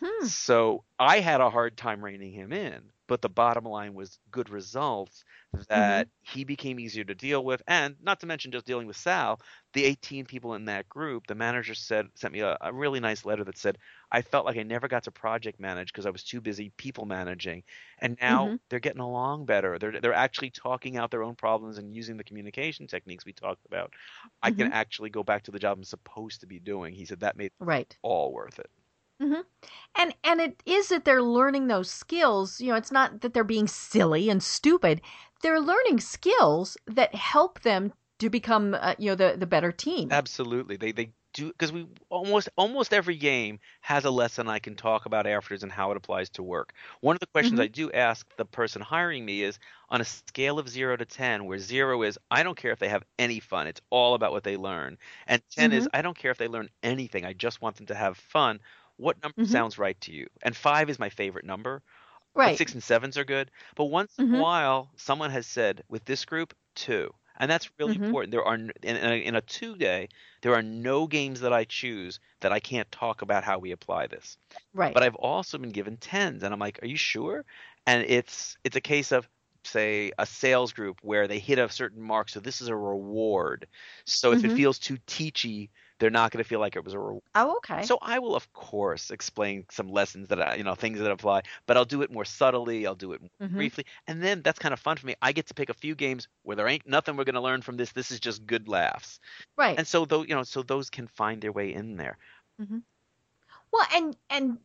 [0.00, 0.28] Hmm.
[0.28, 4.50] So I had a hard time reining him in, but the bottom line was good
[4.50, 5.24] results
[5.68, 9.40] that he became easier to deal with, and not to mention just dealing with Sal,
[9.72, 11.26] the 18 people in that group.
[11.26, 13.78] The manager said sent me a, a really nice letter that said
[14.12, 17.06] I felt like I never got to project manage because I was too busy people
[17.06, 17.64] managing,
[17.98, 18.60] and now Mhm.
[18.68, 19.78] they're getting along better.
[19.78, 23.64] They're they're actually talking out their own problems and using the communication techniques we talked
[23.66, 23.92] about.
[24.42, 24.72] I can Mhm.
[24.72, 26.94] actually go back to the job I'm supposed to be doing.
[26.94, 27.96] He said that made Right.
[28.02, 28.70] all worth it.
[29.94, 32.60] And and it is that they're learning those skills.
[32.60, 35.00] You know, it's not that they're being silly and stupid.
[35.42, 40.12] They're learning skills that help them to become, uh, you know, the the better team.
[40.12, 40.76] Absolutely.
[40.76, 45.06] They they do because we almost almost every game has a lesson I can talk
[45.06, 46.72] about afterwards and how it applies to work.
[47.00, 47.60] One of the questions Mhm.
[47.60, 49.58] I do ask the person hiring me is
[49.88, 52.88] on a scale of 0 to 10 where 0 is I don't care if they
[52.88, 53.68] have any fun.
[53.68, 54.98] It's all about what they learn.
[55.28, 57.24] And 10 is I don't care if they learn anything.
[57.24, 58.58] I just want them to have fun.
[59.00, 59.60] What number Mhm.
[59.60, 60.28] sounds right to you?
[60.42, 61.82] And 5 is my favorite number.
[62.44, 62.54] But right.
[62.54, 63.50] six and sevens are good.
[63.76, 64.36] But once in Mhm.
[64.38, 68.14] a while, someone has said with this group two, and that's really Mhm.
[68.14, 68.32] important.
[68.32, 70.08] There are in, in, a, in a two day,
[70.42, 74.06] there are no games that I choose that I can't talk about how we apply
[74.08, 74.36] this.
[74.72, 74.96] right.
[74.96, 77.44] But I've also been given tens, and I'm like, are you sure?
[77.86, 79.28] And it's it's a case of
[79.64, 83.68] say a sales group where they hit a certain mark, so this is a reward.
[84.06, 84.52] So if it Mhm.
[84.52, 85.70] feels too teachy,
[86.00, 87.22] they're not going to feel like it was a reward.
[87.36, 87.82] oh, okay.
[87.82, 91.42] So I will, of course, explain some lessons that I, you know, things that apply,
[91.66, 92.86] but I'll do it more subtly.
[92.86, 93.54] I'll do it Mhm.
[93.54, 95.14] briefly, and then that's kind of fun for me.
[95.22, 97.62] I get to pick a few games where there ain't nothing we're going to learn
[97.62, 97.92] from this.
[97.92, 99.20] This is just good laughs,
[99.56, 99.78] right.
[99.78, 102.18] and so though, you know, so those can find their way in there.
[103.72, 104.58] Well, and and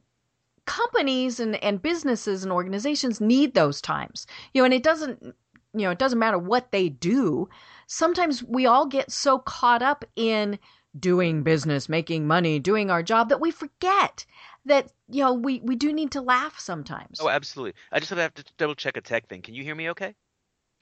[0.65, 4.25] companies and and businesses and organizations need those times.
[4.53, 7.49] You know, and it doesn't you know, it doesn't matter what they do.
[7.87, 10.57] Sometimes we all get so caught up in
[10.99, 14.25] doing business, making money, doing our job that we forget
[14.65, 17.19] that you know we we do need to laugh sometimes.
[17.21, 17.73] Oh, absolutely.
[17.91, 19.41] I just have to double check a tech thing.
[19.41, 20.15] Can you hear me okay?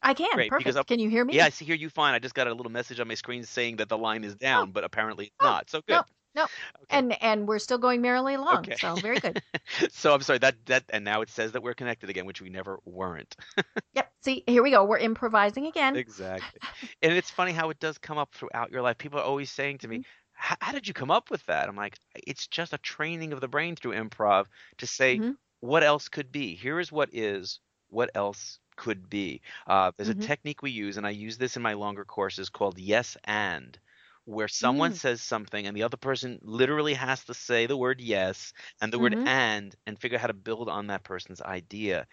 [0.01, 0.33] I can.
[0.33, 0.67] Great, Perfect.
[0.67, 1.35] because Can you hear me?
[1.35, 2.13] Yeah, I see hear you fine.
[2.13, 4.37] I just got a little message on my screen saying that the line is oh.
[4.37, 5.69] down, but apparently it's Oh, not.
[5.69, 5.93] So good.
[5.93, 6.03] no,
[6.35, 6.47] no.
[6.83, 7.03] Okay.
[7.03, 8.71] And and we're still going merrily along.
[8.71, 8.77] Okay.
[8.77, 9.37] So very good.
[9.89, 12.49] so I'm sorry that that and now it says that we're connected again, which we
[12.49, 13.35] never weren't.
[13.93, 14.13] Yep.
[14.21, 14.83] See, here we go.
[14.85, 16.01] We're improvising again.
[16.01, 16.59] exactly.
[17.01, 18.97] And it's funny how it does come up throughout your life.
[18.97, 20.03] People are always saying to me, Mm-hmm.
[20.33, 23.47] "How did you come up with that?" I'm like, "It's just a training of the
[23.47, 25.35] brain through improv to say Mhm.
[25.59, 26.55] what else could be.
[26.55, 27.59] Here is what is.
[27.89, 30.09] What else could be?" Uh, there's Mhm.
[30.09, 33.79] a technique we use, and I use this in my longer courses called yes and.
[34.25, 34.95] Where someone Mm.
[34.95, 38.99] says something and the other person literally has to say the word yes and the
[38.99, 39.25] word Mhm.
[39.25, 42.07] and and figure out how to build on that person's idea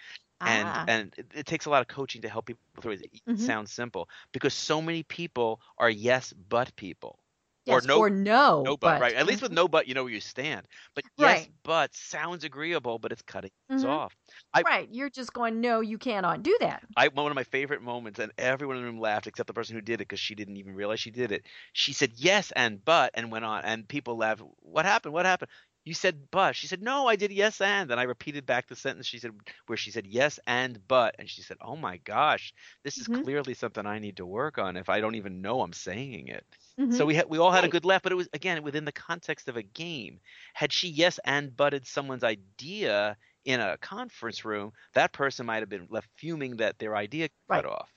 [0.44, 0.88] and Ah.
[0.88, 3.02] and it, it takes a lot of coaching to help people through it.
[3.12, 3.40] It Mhm.
[3.40, 7.20] sounds simple because so many people are yes but people.
[7.66, 9.14] Yes, or no- or no, No but, right?
[9.14, 10.66] At least with no but, you know where you stand.
[10.94, 11.52] But yes Right.
[11.64, 13.86] but sounds agreeable, but it's cutting Mhm.
[13.86, 14.16] off.
[14.54, 14.88] I- right.
[14.92, 15.61] You're just going.
[15.61, 16.84] No, you cannot do that.
[16.96, 19.76] I one of my favorite moments, and everyone in the room laughed except the person
[19.76, 21.46] who did it because she didn't even realize she did it.
[21.72, 24.42] She said yes and but and went on, and people laughed.
[24.58, 25.14] What happened?
[25.14, 25.50] What happened?
[25.84, 26.56] You said but.
[26.56, 27.90] She said no, I did yes and.
[27.90, 29.30] And I repeated back the sentence she said
[29.66, 32.52] where she said yes and but, and she said, oh my gosh,
[32.84, 33.24] this is Mhm.
[33.24, 36.44] clearly something I need to work on if I don't even know I'm saying it.
[36.81, 36.91] Mhm.
[36.91, 38.93] So we had we all had a good laugh, but it was again within the
[38.93, 40.20] context of a game.
[40.55, 45.68] Had she yes and butted someone's idea in a conference room, that person might have
[45.68, 47.66] been left fuming that their idea cut Right.
[47.66, 47.91] off.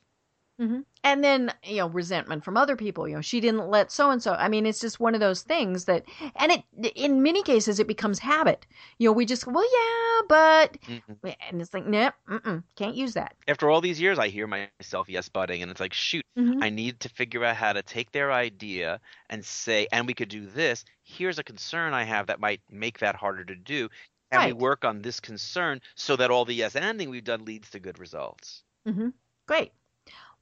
[0.62, 0.86] Mhm.
[1.04, 3.08] And then, you know, resentment from other people.
[3.08, 4.34] You know, she didn't let so and so.
[4.34, 6.64] I mean, it's just one of those things that, and it,
[6.96, 8.66] in many cases, it becomes habit.
[9.00, 11.22] You know, we just, well, yeah, but, Mhm.
[11.50, 12.14] and it's like, nope,
[12.76, 13.36] can't use that.
[13.48, 16.64] After all these years, I hear myself yes butting, and it's like, shoot, Mhm.
[16.64, 19.00] I need to figure out how to take their idea
[19.30, 20.84] and say, and we could do this.
[21.04, 23.88] Here's a concern I have that might make that harder to do.
[24.30, 27.70] And we work on this concern so that all the yes anding we've done leads
[27.70, 28.66] to good results.
[28.86, 29.10] hmm
[29.48, 29.74] Great.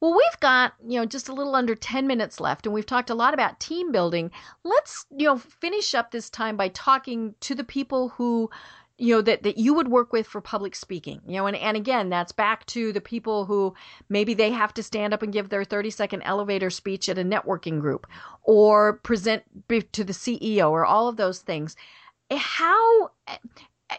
[0.02, 3.12] Well, we've got, you know, just a little under 10 minutes left, and we've talked
[3.12, 4.32] a lot about team building.
[4.64, 8.50] Let's, you know, finish up this time by talking to the people who,
[8.98, 11.22] you know, that, that you would work with for public speaking.
[11.28, 13.76] You know, and, and again, that's back to the people who
[14.10, 17.24] maybe they have to stand up and give their 30 second elevator speech at a
[17.24, 18.08] networking group
[18.42, 21.76] or present to the CEO or all of those things.
[22.32, 23.38] Eh, how eh,
[23.92, 23.98] eh,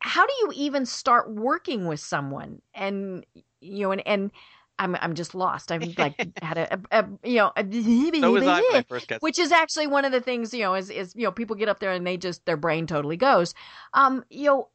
[0.00, 3.24] how do you even start working with someone and
[3.60, 4.30] you know and and
[4.78, 5.70] i'm i'm just lost.
[5.70, 7.64] I'm like had a, a, a you know a,
[8.20, 8.84] So was I
[9.20, 11.68] which is actually one of the things you know is is you know people get
[11.68, 13.54] up there and they just their brain totally goes.
[13.92, 14.68] Um you know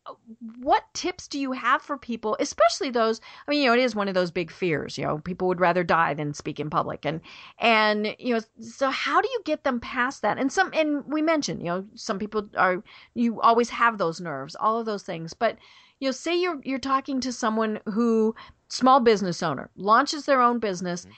[0.59, 3.95] what tips do you have for people especially those i mean you know it is
[3.95, 7.05] one of those big fears you know people would rather die than speak in public.
[7.05, 7.21] And
[7.59, 10.37] and you know so how do you get them past that?
[10.37, 12.83] And some and we mentioned you know some people are
[13.13, 15.33] you always have those nerves all of those things.
[15.33, 15.57] But
[15.99, 18.35] you know say you're you're talking to someone who
[18.69, 21.11] small business owner launches their own business Mhm.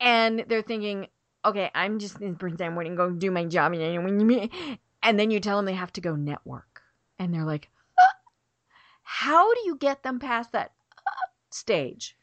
[0.00, 1.08] and they're thinking
[1.44, 5.30] okay i'm just going to pretend we're going to go do my job and then
[5.30, 6.82] you tell them they have to go network
[7.18, 7.68] and they're like
[9.02, 10.72] how do you get them past that
[11.06, 11.10] "Ah"
[11.50, 12.16] stage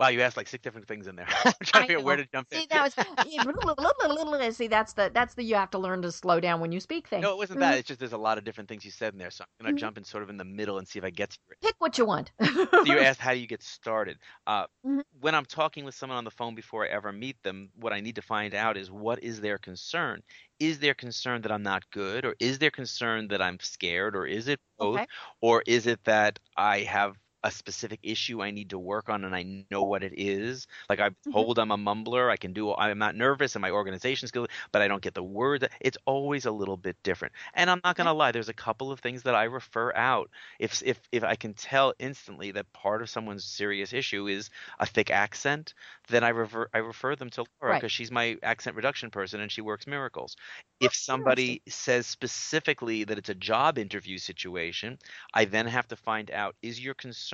[0.00, 1.28] Wow, you asked like six different things in there.
[1.44, 2.70] I'm trying I to figure out where to jump See, in.
[2.70, 2.96] that was
[4.56, 4.66] see.
[4.68, 7.22] That's the that's the you have to learn to slow down when you speak thing.
[7.22, 7.78] No, it wasn't that.
[7.78, 9.72] It's just there's a lot of different things you said in there, so I'm gonna
[9.72, 9.74] Mhm.
[9.74, 11.76] jump in sort of in the middle and see if I get to your Pick
[11.78, 12.32] what you want.
[12.78, 15.02] so you asked how do you get started uh, Mhm.
[15.20, 18.00] when i'm talking with someone on the phone before i ever meet them what i
[18.00, 20.20] need to find out is what is their concern
[20.58, 24.26] is their concern that i'm not good or is their concern that i'm scared or
[24.26, 25.06] is it both Okay.
[25.40, 29.34] or is it that i have a specific issue I need to work on and
[29.34, 30.66] I know what it is.
[30.88, 31.44] Like I'm Mhm.
[31.44, 32.30] told I'm a mumbler.
[32.30, 35.22] I can do I'm not nervous and my organization skills, but I don't get the
[35.22, 35.68] word.
[35.80, 37.34] It's always a little bit different.
[37.54, 40.30] And I'm not gonna lie, there's a couple of things that I refer out.
[40.58, 44.86] If if if I can tell instantly that part of someone's serious issue is a
[44.86, 45.74] thick accent,
[46.08, 47.76] then I refer I refer them to Laura Right.
[47.76, 50.36] because she's my accent reduction person and she works miracles.
[50.80, 54.98] If somebody says specifically that it's a job interview situation,
[55.34, 57.29] I then have to find out is your concern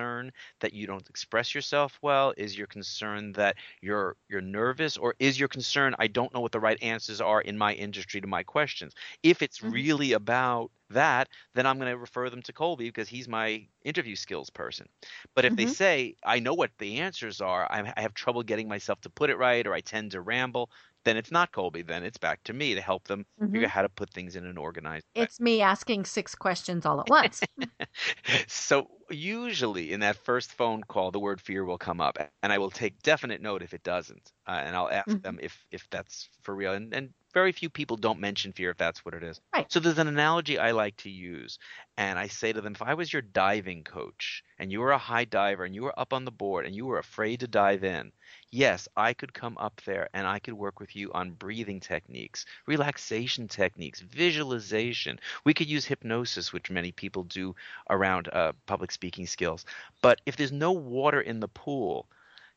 [0.61, 2.33] that you don't express yourself well?
[2.37, 6.53] Is your concern that you're you're nervous or is your concern I don't know what
[6.53, 8.95] the right answers are in my industry to my questions?
[9.23, 9.87] If it's Mhm.
[9.87, 14.17] really about that, then I'm going to refer them to Colby because he's my interview
[14.17, 14.87] skills person.
[15.35, 15.77] But if they Mhm.
[15.81, 19.31] say I know what the answers are, I I have trouble getting myself to put
[19.31, 20.71] it right or I tend to ramble,
[21.05, 23.67] then it's not Colby, then it's back to me to help them Mhm.
[23.67, 25.27] figure out how to put things in an organized way.
[25.27, 27.43] It's me asking six questions all at once.
[28.49, 32.59] so usually in that first phone call the word fear will come up and i
[32.59, 35.23] will take definite note if it doesn't uh, and i'll ask Mhm.
[35.23, 38.79] them if if that's for real and, and very few people don't mention fear if
[38.79, 39.43] that's what it is.
[39.55, 39.71] Right.
[39.71, 41.59] So there's an analogy I like to use,
[41.99, 44.97] and I say to them, if I was your diving coach and you were a
[44.97, 47.85] high diver and you were up on the board and you were afraid to dive
[47.85, 48.11] in,
[48.51, 52.47] yes, I could come up there and I could work with you on breathing techniques,
[52.67, 55.21] relaxation techniques, visualization.
[55.45, 57.55] We could use hypnosis, which many people do
[57.91, 59.67] around uh, public speaking skills.
[60.01, 62.07] But if there's no water in the pool,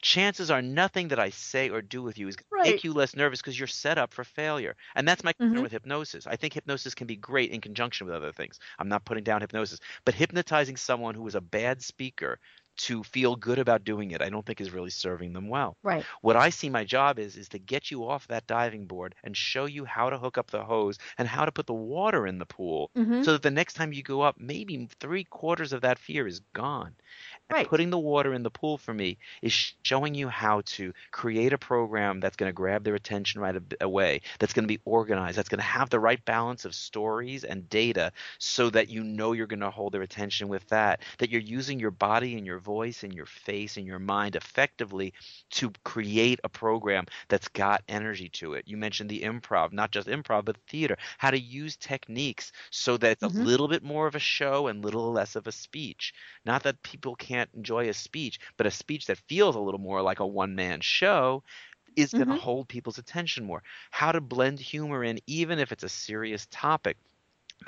[0.01, 2.61] chances are nothing that I say or do with you is going Right.
[2.63, 4.75] to make you less nervous because you're set up for failure.
[4.95, 5.63] And that's my concern Mhm.
[5.63, 6.27] with hypnosis.
[6.27, 8.59] I think hypnosis can be great in conjunction with other things.
[8.79, 12.39] I'm not putting down hypnosis, but hypnotizing someone who is a bad speaker
[12.79, 15.77] to feel good about doing it, I don't think is really serving them well.
[15.83, 16.07] Right.
[16.21, 19.35] What I see my job is is to get you off that diving board and
[19.35, 22.39] show you how to hook up the hose and how to put the water in
[22.39, 23.23] the pool Mhm.
[23.23, 26.39] so that the next time you go up, maybe three quarters of that fear is
[26.53, 26.95] gone.
[27.49, 27.69] And Right.
[27.69, 31.57] putting the water in the pool for me is showing you how to create a
[31.57, 35.49] program that's going to grab their attention right away, that's going to be organized, that's
[35.49, 39.47] going to have the right balance of stories and data so that you know you're
[39.47, 43.03] going to hold their attention with that, that you're using your body and your voice
[43.03, 45.13] and your face and your mind effectively
[45.51, 48.67] to create a program that's got energy to it.
[48.67, 53.11] You mentioned the improv, not just improv, but theater, how to use techniques so that
[53.11, 53.45] it's Mhm.
[53.45, 56.13] a little bit more of a show and little less of a speech.
[56.45, 60.01] Not that people can't enjoy a speech, but a speech that feels a little more
[60.01, 61.43] like a one man show
[61.95, 62.39] is going to Mhm.
[62.45, 63.63] hold people's attention more.
[63.91, 66.97] How to blend humor in, even if it's a serious topic.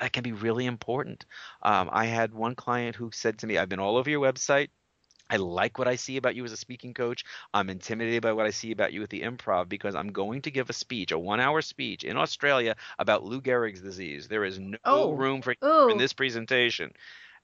[0.00, 1.24] That can be really important.
[1.62, 4.70] Um, I had one client who said to me, I've been all over your website.
[5.32, 7.24] I like what I see about you as a speaking coach.
[7.54, 10.52] I'm intimidated by what I see about you with the improv because I'm going to
[10.52, 14.28] give a speech, a one hour speech in Australia about Lou Gehrig's disease.
[14.28, 15.12] There is no Oh.
[15.12, 15.88] room for Ooh.
[15.88, 16.92] in this presentation.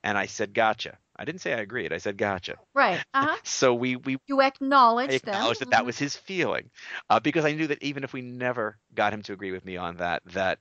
[0.05, 0.99] And I said, gotcha.
[1.17, 1.93] I didn't say I agreed.
[1.93, 2.57] I said, gotcha.
[2.75, 3.03] Right.
[3.15, 3.37] Uh huh.
[3.45, 6.71] So we, we You acknowledge acknowledged that that was his feeling
[7.11, 9.77] uh, because I knew that even if we never got him to agree with me
[9.77, 10.59] on that, that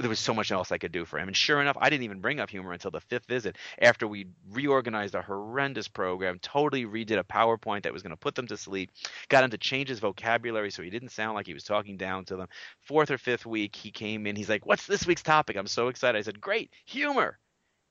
[0.00, 1.28] there was so much else I could do for him.
[1.28, 4.26] And sure enough, I didn't even bring up humor until the fifth visit after we
[4.50, 8.56] reorganized a horrendous program, totally redid a PowerPoint that was going to put them to
[8.56, 8.90] sleep,
[9.28, 12.24] got him to change his vocabulary so he didn't sound like he was talking down
[12.24, 12.48] to them.
[12.80, 14.34] Fourth or fifth week, he came in.
[14.34, 15.56] He's like, What's this week's topic?
[15.56, 16.18] I'm so excited.
[16.18, 17.38] I said, Great, humor.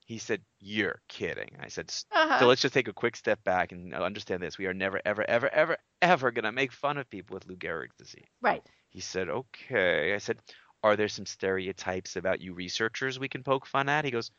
[0.06, 1.52] He said, You're kidding.
[1.62, 2.40] I said, Uh-huh.
[2.40, 4.58] so let's just take a quick step back and understand this.
[4.58, 7.56] We are never, ever, ever, ever, ever going to make fun of people with Lou
[7.56, 8.28] Gehrig's disease.
[8.42, 8.62] right.
[8.90, 10.14] He said, okay.
[10.14, 10.38] I said,
[10.84, 14.06] are there some stereotypes about you researchers we can poke fun at?
[14.06, 14.32] He goes,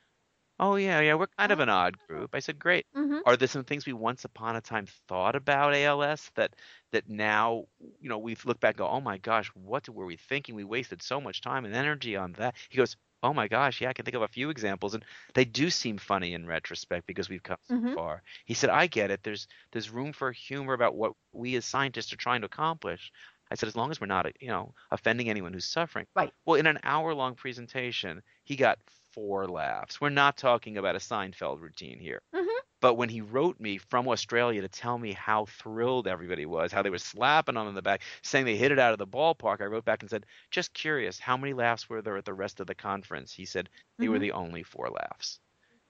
[0.59, 2.31] oh, yeah, yeah, we're kind of an odd group.
[2.35, 2.87] I said, great.
[2.97, 3.21] Mm-hmm.
[3.25, 6.57] Are there some things we once upon a time thought about ALS that
[6.93, 7.65] that now,
[8.01, 10.55] you know, we look back and go, oh my gosh, what were we thinking?
[10.55, 12.57] We wasted so much time and energy on that.
[12.69, 15.47] He goes, oh my gosh, yeah, I can think of a few examples, and they
[15.47, 17.95] do seem funny in retrospect because we've come so Mhm.
[17.95, 18.23] far.
[18.45, 19.23] He said, I get it.
[19.23, 23.11] There's there's room for humor about what we as scientists are trying to accomplish.
[23.51, 26.07] I said, as long as we're not, you know, offending anyone who's suffering.
[26.15, 26.33] Right.
[26.45, 28.79] Well, in an hour-long presentation, he got
[29.13, 30.01] four laughs.
[30.01, 32.23] We're not talking about a Seinfeld routine here.
[32.35, 32.49] Mhm.
[32.81, 36.83] But when he wrote me from Australia to tell me how thrilled everybody was, how
[36.83, 39.61] they were slapping him in the back, saying they hit it out of the ballpark,
[39.61, 42.61] I wrote back and said, just curious, how many laughs were there at the rest
[42.61, 43.33] of the conference?
[43.33, 44.21] He said, they were Mhm.
[44.21, 45.41] the only four laughs.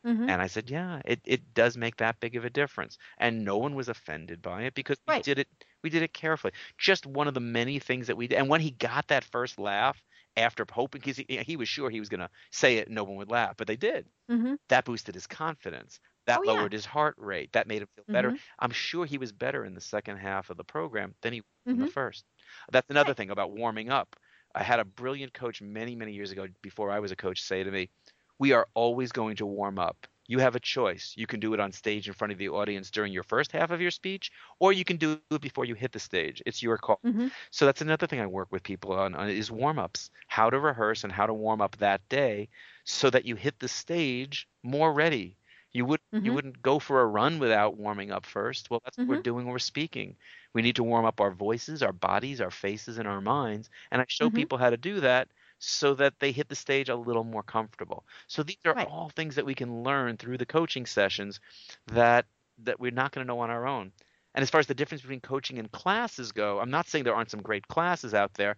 [0.07, 0.29] Mm-hmm.
[0.29, 2.99] And I said, yeah, it, it does make that big of a difference.
[3.19, 5.25] And no one was offended by it because we Right.
[5.25, 5.49] did it
[5.85, 6.53] we did it carefully.
[6.79, 8.39] Just one of the many things that we did.
[8.39, 10.03] And when he got that first laugh
[10.37, 13.17] after hoping because he, he was sure he was going to say it, no one
[13.17, 14.07] would laugh, but they did.
[14.29, 14.55] Mm-hmm.
[14.71, 16.01] That boosted his confidence.
[16.27, 16.53] That Oh, yeah.
[16.53, 17.53] lowered his heart rate.
[17.53, 18.33] That made him feel better.
[18.33, 18.39] Mhm.
[18.59, 21.75] I'm sure he was better in the second half of the program than he was
[21.75, 21.87] in Mhm.
[21.87, 22.25] the first.
[22.73, 23.17] That's another Right.
[23.19, 24.17] thing about warming up.
[24.55, 27.63] I had a brilliant coach many, many years ago before I was a coach say
[27.63, 27.91] to me,
[28.41, 30.09] We are always going to warm up.
[30.27, 31.15] You have a choice.
[31.17, 33.71] You can do it on stage in front of the audience during your first half
[33.71, 36.43] of your speech, or you can do it before you hit the stage.
[36.47, 37.03] It's your call.
[37.03, 37.31] Mhm.
[37.51, 40.11] So that's another thing I work with people on, on is warm ups.
[40.29, 42.49] How to rehearse and how to warm up that day
[42.85, 45.39] so that you hit the stage more ready.
[45.73, 46.35] You would you Mhm.
[46.35, 48.71] wouldn't go for a run without warming up first.
[48.71, 49.23] Well, that's what we're Mhm.
[49.23, 50.17] doing when we're speaking.
[50.55, 53.69] We need to warm up our voices, our bodies, our faces, and our minds.
[53.91, 54.45] And I show Mhm.
[54.45, 55.29] people how to do that
[55.65, 58.05] so that they hit the stage a little more comfortable.
[58.27, 58.87] So these are Right.
[58.87, 61.41] all things that we can learn through the coaching sessions
[61.87, 62.27] that
[62.59, 63.91] that we're not going to know on our own.
[64.35, 67.15] And as far as the difference between coaching and classes go, I'm not saying there
[67.15, 68.57] aren't some great classes out there,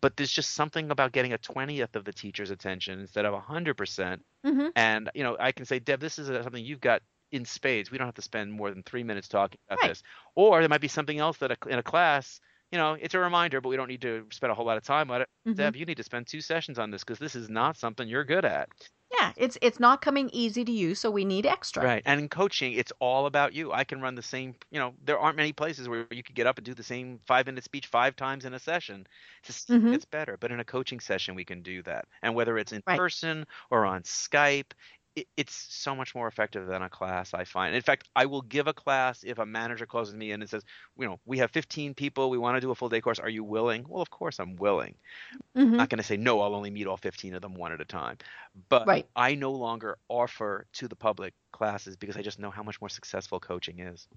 [0.00, 4.22] but there's just something about getting a 20th of the teacher's attention instead of 100%.
[4.44, 4.68] Mm-hmm.
[4.76, 7.90] And, you know, I can say, Deb, this is something you've got in spades.
[7.90, 9.88] We don't have to spend more than three minutes talking about Right.
[9.90, 10.02] this.
[10.34, 12.40] Or there might be something else that a, in a class,
[12.72, 14.84] you know, it's a reminder, but we don't need to spend a whole lot of
[14.84, 15.28] time on it.
[15.44, 15.72] Mhm.
[15.72, 18.24] Deb, you need to spend two sessions on this because this is not something you're
[18.24, 18.68] good at.
[19.12, 21.88] Yeah, it's it's not coming easy to you, so we need extra.
[21.88, 22.02] Right.
[22.04, 23.72] And in coaching, it's all about you.
[23.72, 26.46] I can run the same, you know, there aren't many places where you could get
[26.46, 29.06] up and do the same five minute speech five times in a session.
[29.48, 30.02] It's, Mhm.
[30.02, 30.36] it's better.
[30.36, 32.04] But in a coaching session, we can do that.
[32.22, 33.02] And whether it's in Right.
[33.02, 34.72] person or on Skype,
[35.16, 37.74] it, it's so much more effective than a class, I find.
[37.74, 40.64] In fact, I will give a class if a manager calls me in and says,
[40.98, 43.18] you know, we have 15 people, we want to do a full day course.
[43.18, 43.84] Are you willing?
[43.88, 44.94] Well, of course I'm willing.
[45.56, 45.62] Mhm.
[45.72, 47.80] I'm not going to say no, I'll only meet all 15 of them one at
[47.80, 48.18] a time.
[48.68, 49.08] But Right.
[49.16, 52.88] I no longer offer to the public classes because I just know how much more
[52.90, 54.08] successful coaching is.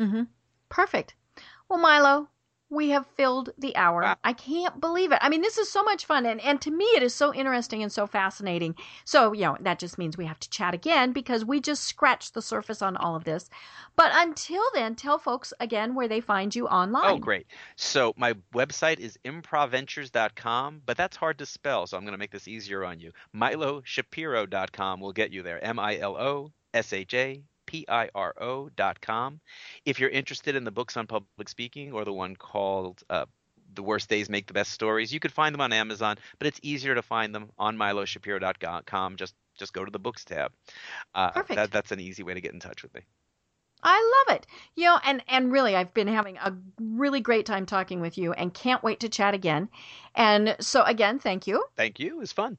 [0.00, 0.24] Mm-hmm.
[0.68, 1.14] Perfect.
[1.68, 2.28] Well, Milo,
[2.70, 4.02] we have filled the hour.
[4.02, 4.16] Wow.
[4.22, 5.18] I can't believe it.
[5.22, 7.82] I mean, this is so much fun, and, and to me, it is so interesting
[7.82, 8.74] and so fascinating.
[9.04, 12.34] So, you know, that just means we have to chat again because we just scratched
[12.34, 13.48] the surface on all of this.
[13.96, 17.10] But until then, tell folks again where they find you oh, online.
[17.10, 17.46] Oh, great.
[17.76, 22.32] So my website is improvventures.com, but that's hard to spell, so I'm going to make
[22.32, 23.12] this easier on you.
[23.34, 25.62] MiloShapiro.com will get you there.
[25.64, 29.40] M I L O S H A P I R O dot com.
[29.84, 33.26] If you're interested in the books on public speaking or the one called uh,
[33.74, 36.58] The Worst Days Make the Best Stories, you could find them on Amazon, but it's
[36.62, 39.16] easier to find them on MiloShapiro.com.
[39.16, 40.50] Just just go to the books tab.
[41.14, 41.56] Uh, Perfect.
[41.56, 43.02] That, that's an easy way to get in touch with me.
[43.82, 44.46] I love it.
[44.74, 48.32] You know, and and really I've been having a really great time talking with you
[48.32, 49.68] and can't wait to chat again.
[50.14, 51.62] And so again, thank you.
[51.76, 52.08] Thank you.
[52.08, 52.56] It was fun.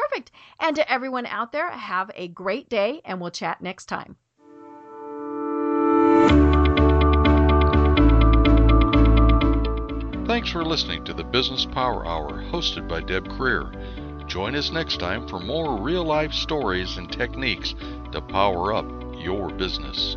[0.00, 0.30] Perfect.
[0.58, 4.16] And to everyone out there, have a great day and we'll chat next time.
[10.26, 14.26] Thanks for listening to the Business Power Hour hosted by Deb Krier.
[14.26, 17.74] Join us next time for more real life stories and techniques
[18.12, 18.86] to power up
[19.18, 20.16] your business.